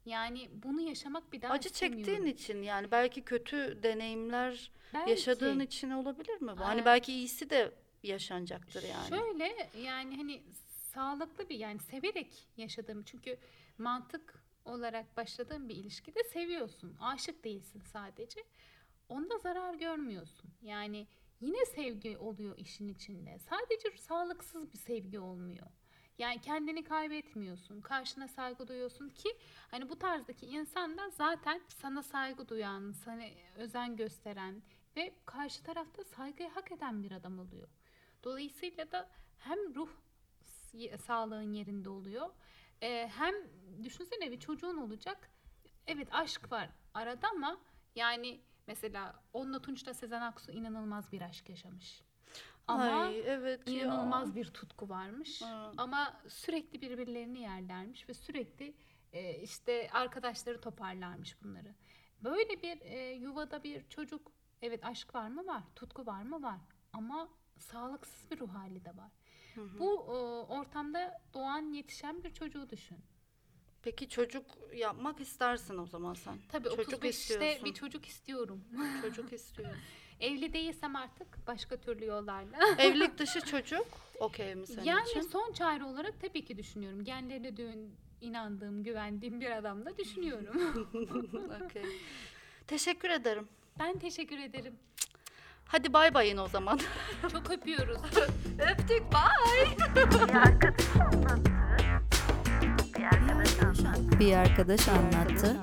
Yani 0.07 0.51
bunu 0.53 0.81
yaşamak 0.81 1.33
bir 1.33 1.43
daha 1.43 1.53
Acı 1.53 1.71
çektiğin 1.71 2.27
için 2.27 2.63
yani 2.63 2.91
belki 2.91 3.23
kötü 3.23 3.83
deneyimler 3.83 4.71
Belki. 4.95 5.11
yaşadığın 5.11 5.61
için 5.61 5.91
olabilir 5.91 6.41
mi 6.43 6.53
bu? 6.57 6.61
Hani 6.61 6.75
Evet. 6.75 6.87
belki 6.87 7.13
iyisi 7.13 7.51
de 7.51 7.73
yaşanacaktır 8.03 8.83
yani. 8.83 9.09
Şöyle 9.09 9.69
yani 9.83 10.17
hani 10.17 10.43
sağlıklı 10.95 11.49
bir 11.49 11.59
yani 11.59 11.79
severek 11.79 12.49
yaşadığım 12.57 13.03
çünkü 13.03 13.39
mantık 13.79 14.43
olarak 14.65 15.17
başladığım 15.17 15.69
bir 15.69 15.77
ilişkide 15.77 16.25
seviyorsun. 16.25 16.97
Aşık 17.01 17.45
değilsin 17.45 17.83
sadece. 17.93 18.41
Onda 19.09 19.39
zarar 19.39 19.75
görmüyorsun. 19.75 20.51
Yani 20.63 21.07
yine 21.41 21.65
sevgi 21.65 22.19
oluyor 22.19 22.59
işin 22.59 22.89
içinde. 22.89 23.39
Sadece 23.39 23.97
sağlıksız 23.97 24.73
bir 24.73 24.79
sevgi 24.79 25.19
olmuyor. 25.19 25.67
Yani 26.23 26.41
kendini 26.41 26.85
kaybetmiyorsun. 26.85 27.81
Karşına 27.81 28.29
saygı 28.29 28.69
duyuyorsun 28.69 29.09
ki 29.09 29.37
hani 29.71 29.89
bu 29.89 29.99
tarzdaki 29.99 30.47
insan 30.47 30.99
da 30.99 31.11
zaten 31.11 31.61
sana 31.69 32.03
saygı 32.03 32.49
duyan, 32.49 32.93
sana 32.93 33.23
özen 33.57 33.97
gösteren 33.97 34.63
ve 34.97 35.15
karşı 35.27 35.63
tarafta 35.63 36.05
saygıyı 36.05 36.49
hak 36.49 36.73
eden 36.73 37.03
bir 37.03 37.13
adam 37.13 37.39
oluyor. 37.39 37.69
Dolayısıyla 38.25 38.93
da 38.93 39.09
hem 39.39 39.75
ruh 39.75 39.89
sağlığın 41.07 41.53
yerinde 41.53 41.89
oluyor. 41.89 42.31
e, 42.83 43.09
hem 43.09 43.35
düşünsene 43.85 44.31
bir 44.33 44.41
çocuğun 44.41 44.77
olacak. 44.77 45.31
Evet 45.87 46.09
aşk 46.13 46.53
var 46.53 46.69
arada 46.95 47.29
ama 47.29 47.61
yani 47.95 48.41
mesela 48.67 49.23
onunla 49.33 49.63
Tunç'la 49.63 49.95
Sezen 49.95 50.23
Aksu 50.23 50.53
inanılmaz 50.53 51.13
bir 51.13 51.21
aşk 51.21 51.49
yaşamış. 51.49 52.03
Ama 52.69 52.83
Ay 52.85 53.23
evet 53.27 53.69
ya. 53.69 53.75
inanılmaz 53.75 54.35
bir 54.37 54.45
tutku 54.45 54.89
varmış. 54.89 55.43
Ha. 55.43 55.73
Ama 55.77 56.21
sürekli 56.29 56.81
birbirlerini 56.81 57.41
yerlermiş 57.41 58.09
ve 58.09 58.15
sürekli 58.15 58.75
e, 59.13 59.39
işte 59.39 59.89
arkadaşları 59.93 60.61
toparlarmış 60.61 61.43
bunları. 61.43 61.75
Böyle 62.25 62.63
bir 62.63 62.81
e, 62.81 63.13
yuvada 63.13 63.63
bir 63.63 63.89
çocuk 63.89 64.33
evet 64.63 64.85
aşk 64.85 65.15
var 65.15 65.29
mı 65.29 65.47
var, 65.47 65.63
tutku 65.77 66.07
var 66.07 66.23
mı 66.23 66.43
var 66.43 66.59
ama 66.93 67.29
sağlıksız 67.59 68.31
bir 68.31 68.41
ruh 68.41 68.55
hali 68.55 68.85
de 68.85 68.97
var. 68.97 69.11
Bu 69.57 69.95
e, 69.95 70.13
ortamda 70.53 71.21
doğan 71.35 71.73
yetişen 71.73 72.25
bir 72.25 72.35
çocuğu 72.35 72.71
düşün. 72.71 72.99
Peki 73.83 74.09
çocuk 74.09 74.47
yapmak 74.75 75.21
istersin 75.21 75.79
o 75.79 75.87
zaman 75.87 76.15
sen. 76.15 76.39
Tabii 76.49 76.69
çocuk 76.69 76.93
35'te 76.93 77.09
istiyorsun. 77.09 77.65
bir 77.65 77.75
çocuk 77.75 78.07
istiyorum. 78.07 78.65
Çocuk 79.03 79.33
istiyorsun. 79.33 79.81
Evli 80.23 80.53
değilsem 80.53 80.97
artık 80.97 81.47
başka 81.47 81.77
türlü 81.77 82.07
yollarla. 82.07 82.57
Evlilik 82.79 83.19
dışı 83.19 83.41
çocuk 83.41 83.87
okey 84.19 84.55
mi 84.55 84.67
senin 84.67 84.83
yani 84.83 85.11
için? 85.11 85.21
son 85.21 85.53
çare 85.53 85.85
olarak 85.85 86.21
tabii 86.21 86.45
ki 86.45 86.59
düşünüyorum. 86.59 87.05
Genlerine 87.05 87.57
düğün 87.57 87.95
inandığım, 88.21 88.85
güvendiğim 88.85 89.41
bir 89.41 89.51
adamla 89.51 89.99
düşünüyorum. 89.99 90.87
Okey. 91.65 91.83
Teşekkür 92.67 93.11
ederim. 93.11 93.49
ben 93.79 93.99
teşekkür 93.99 94.39
ederim. 94.39 94.75
Hadi 95.65 95.93
bay 95.93 96.15
bayın 96.15 96.39
o 96.39 96.49
zaman. 96.49 96.81
Çok 97.33 97.51
öpüyoruz. 97.51 98.01
Öptük 98.73 99.03
bye. 99.13 99.77
Bir 100.29 100.35
arkadaş 100.35 100.97
anlattı. 100.97 101.53
Bir 102.99 103.05
arkadaş 103.05 103.61
anlattı. 103.63 104.21
Bir 104.21 104.33
arkadaş 104.33 104.89
anlattı. 104.89 105.57